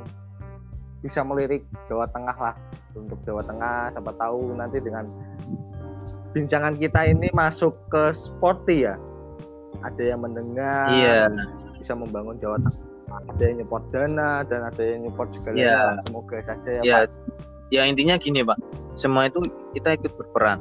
bisa 0.99 1.23
melirik 1.23 1.63
Jawa 1.87 2.07
Tengah 2.11 2.35
lah. 2.35 2.55
Untuk 2.97 3.21
Jawa 3.23 3.45
Tengah 3.45 3.93
siapa 3.93 4.11
tahu 4.17 4.57
nanti 4.57 4.81
dengan 4.81 5.05
bincangan 6.37 6.77
kita 6.77 7.09
ini 7.09 7.33
masuk 7.33 7.73
ke 7.89 8.13
sporty 8.13 8.85
ya? 8.85 8.95
Ada 9.81 10.13
yang 10.13 10.21
mendengar 10.21 10.85
iya. 10.93 11.33
bisa 11.81 11.97
membangun 11.97 12.37
Jawa 12.37 12.61
Tengah. 12.61 12.85
Ada 13.33 13.43
yang 13.49 13.55
nyeport 13.63 13.85
dana 13.89 14.43
dan 14.45 14.61
ada 14.67 14.83
yang 14.83 15.07
nyeport 15.09 15.31
segalanya 15.33 15.63
Iya. 15.63 15.77
lah. 15.81 15.97
semoga 16.05 16.37
saja 16.43 16.69
ya, 16.69 16.81
ya 16.83 16.97
Pak. 17.07 17.11
ya 17.73 17.81
intinya 17.87 18.15
gini 18.19 18.41
pak. 18.45 18.59
Semua 18.99 19.31
itu 19.31 19.47
kita 19.73 19.95
ikut 19.97 20.11
berperan 20.13 20.59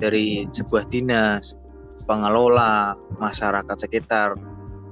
dari 0.00 0.48
sebuah 0.50 0.88
dinas 0.90 1.54
pengelola 2.08 2.96
masyarakat 3.20 3.76
sekitar 3.84 4.34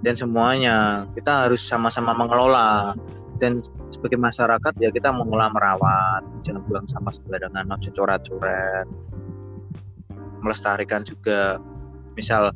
dan 0.04 0.14
semuanya. 0.14 1.08
Kita 1.16 1.48
harus 1.48 1.64
sama-sama 1.64 2.12
mengelola. 2.12 2.92
Dan 3.36 3.60
sebagai 3.92 4.16
masyarakat 4.16 4.72
ya 4.80 4.88
kita 4.88 5.12
mengelola 5.12 5.52
merawat 5.52 6.24
jangan 6.40 6.64
buang 6.68 6.88
sampah 6.88 7.12
sembarangan 7.12 7.68
ojo 7.68 7.90
coret-coret 7.92 8.88
melestarikan 10.46 11.02
juga. 11.02 11.58
Misal 12.14 12.54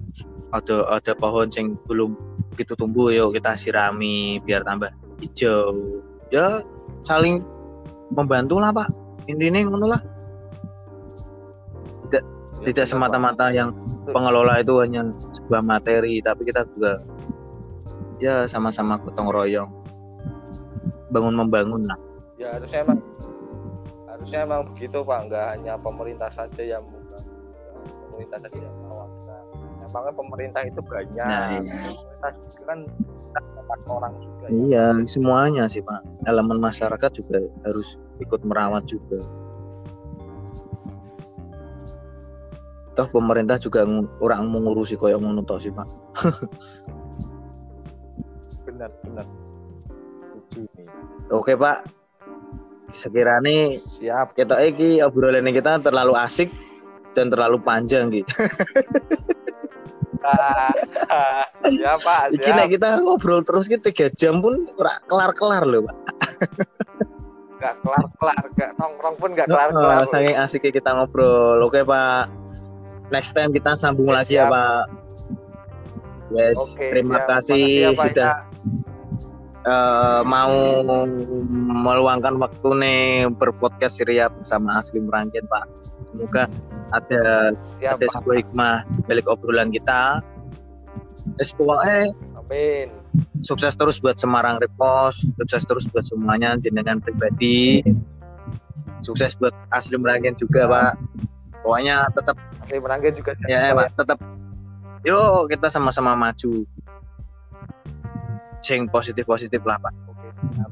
ada 0.55 0.76
ada 0.91 1.12
pohon 1.18 1.51
yang 1.51 1.74
belum 1.91 2.14
begitu 2.55 2.74
tumbuh 2.78 3.11
yuk 3.11 3.34
kita 3.34 3.59
sirami 3.59 4.38
biar 4.47 4.62
tambah 4.62 4.95
hijau. 5.18 5.74
Ya 6.30 6.62
saling 7.03 7.43
membantu 8.14 8.62
lah 8.62 8.70
pak. 8.70 8.88
Intinya 9.26 9.62
ngono 9.66 9.86
lah. 9.95 10.03
Ya, 12.11 12.20
tidak 12.66 12.74
benar, 12.74 12.82
Pak. 12.82 12.91
semata-mata 12.91 13.47
yang 13.55 13.70
pengelola 14.11 14.61
itu 14.61 14.74
hanya 14.82 15.09
sebuah 15.32 15.62
materi 15.62 16.18
tapi 16.20 16.43
kita 16.45 16.66
juga 16.74 17.01
ya 18.20 18.45
sama-sama 18.51 18.99
gotong 18.99 19.30
royong. 19.30 19.70
Bangun 21.11 21.34
membangun 21.34 21.86
lah. 21.86 21.99
Ya 22.36 22.57
harusnya 22.59 22.82
emang 22.86 22.99
harusnya 24.09 24.38
emang 24.45 24.62
begitu 24.74 24.99
pak. 25.01 25.18
Nggak 25.30 25.47
hanya 25.57 25.72
pemerintah 25.80 26.30
saja 26.30 26.62
yang 26.62 26.84
pemerintah 28.21 28.39
saja 28.45 28.61
yang 28.61 28.77
merawatkan 28.85 29.43
emangnya 29.81 30.12
pemerintah 30.12 30.62
itu 30.68 30.81
banyak. 30.85 31.25
Nah, 31.25 31.49
iya. 31.57 31.61
pemerintah 31.64 32.31
juga 32.37 32.62
kan 32.68 32.81
orang 33.87 34.12
juga 34.18 34.45
ya. 34.51 34.59
iya 34.66 34.87
semuanya 35.09 35.64
sih 35.71 35.81
pak. 35.81 36.05
Elemen 36.29 36.61
masyarakat 36.61 37.11
juga 37.16 37.39
harus 37.64 37.97
ikut 38.21 38.45
merawat 38.45 38.85
juga. 38.85 39.25
Toh 42.99 43.09
pemerintah 43.09 43.57
juga 43.57 43.87
orang 44.21 44.51
mengurusi 44.53 44.99
koyo 45.01 45.16
ngono 45.16 45.41
toh 45.49 45.62
sih 45.62 45.73
pak. 45.73 45.89
Benar 48.68 48.91
benar. 49.01 49.27
Oke 51.33 51.57
pak. 51.57 51.89
Sekiranya 52.91 53.79
siap. 53.87 54.35
kita 54.35 54.59
iki 54.66 54.99
obrolan 54.99 55.47
kita 55.55 55.79
terlalu 55.79 56.18
asik 56.18 56.51
dan 57.13 57.29
terlalu 57.29 57.59
panjang 57.61 58.11
gitu. 58.11 58.35
siap 61.65 61.99
pak 62.05 62.23
Iki 62.37 62.51
nek 62.53 62.69
kita 62.71 63.01
ngobrol 63.01 63.41
terus 63.41 63.65
gitu 63.67 63.81
tiga 63.89 64.13
jam 64.15 64.41
pun 64.41 64.69
ora 64.77 65.01
kelar-kelar 65.09 65.65
loh, 65.65 65.89
Pak. 65.89 65.97
nggak 67.57 67.75
kelar 67.85 68.05
kelar 68.17 68.43
nggak 68.53 68.71
nongkrong 68.77 69.17
pun 69.17 69.31
nggak 69.33 69.49
kelar 69.49 69.69
kelar 69.69 70.01
Oh, 70.01 70.09
saking 70.09 70.37
asiknya 70.37 70.73
kita 70.73 70.91
ngobrol. 70.93 71.61
Oke, 71.63 71.81
Pak. 71.83 72.29
Next 73.11 73.33
time 73.33 73.51
kita 73.51 73.75
sambung 73.75 74.09
Oke, 74.09 74.17
lagi 74.17 74.35
ya. 74.37 74.49
Pak. 74.49 74.85
Yes, 76.31 76.57
Oke, 76.57 76.89
terima 76.89 77.19
siap. 77.19 77.29
kasih 77.29 77.65
ya, 77.67 77.91
Pak, 77.91 78.05
sudah 78.07 78.33
ya. 78.33 78.47
eh, 79.67 80.21
mau 80.23 80.53
meluangkan 81.81 82.39
waktu 82.39 82.69
nih 82.77 83.01
berpodcast 83.35 83.99
Syria 83.99 84.31
bersama 84.31 84.79
Asli 84.79 85.03
Merangkin, 85.03 85.43
Pak. 85.45 85.65
Semoga 86.07 86.45
ada 86.91 87.55
siap 87.78 87.99
ada 87.99 88.07
sebuah 88.18 88.36
hikmah 88.45 88.76
balik 89.07 89.26
obrolan 89.30 89.70
kita. 89.70 90.20
Es 91.38 91.53
pokoknya 91.55 92.11
amin 92.38 93.01
sukses 93.41 93.74
terus 93.76 94.01
buat 94.01 94.16
Semarang 94.20 94.61
Repost, 94.61 95.24
sukses 95.41 95.64
terus 95.64 95.84
buat 95.91 96.05
semuanya 96.07 96.57
jenengan 96.61 97.01
pribadi, 97.01 97.80
sukses 99.05 99.36
buat 99.36 99.53
Asli 99.72 99.97
Merangin 99.97 100.36
juga 100.36 100.68
Pak. 100.68 100.93
Pokoknya 101.61 102.09
tetap 102.16 102.41
asli 102.64 102.80
menangga 102.80 103.12
juga 103.12 103.36
ya 103.45 103.76
Pak, 103.76 103.93
tetap 103.97 104.18
yuk 105.05 105.49
kita 105.53 105.68
sama-sama 105.68 106.16
maju. 106.16 106.64
Sing 108.61 108.88
positif-positif 108.93 109.61
lah 109.64 109.80
Pak. 109.80 109.93
Oke, 110.09 110.28
siap. 110.53 110.70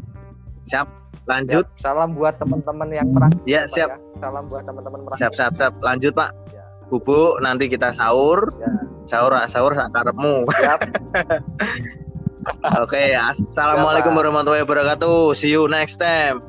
Siap, 0.69 0.87
lanjut. 1.25 1.65
Siap. 1.77 1.81
salam 1.81 2.13
buat 2.13 2.37
teman-teman 2.37 2.89
yang 2.93 3.09
merang 3.13 3.33
Ya, 3.49 3.65
siap. 3.69 3.97
ya. 3.97 4.08
Salam 4.19 4.45
buat 4.51 4.63
teman-teman 4.67 5.01
merang 5.07 5.19
Siap, 5.19 5.33
siap, 5.35 5.53
siap. 5.57 5.73
Lanjut 5.81 6.13
Pak. 6.15 6.31
Ya. 6.51 6.65
Bubuk, 6.91 7.39
nanti 7.41 7.71
kita 7.71 7.95
sahur. 7.95 8.51
Ya. 8.59 8.71
Sahur, 9.09 9.33
sahur 9.49 9.73
sak 9.73 9.89
karepmu. 9.95 10.45
siap 10.59 10.81
Oke, 12.85 13.13
assalamualaikum 13.13 14.13
Pak. 14.13 14.19
warahmatullahi 14.25 14.65
wabarakatuh. 14.65 15.37
See 15.37 15.53
you 15.53 15.69
next 15.69 16.01
time. 16.01 16.41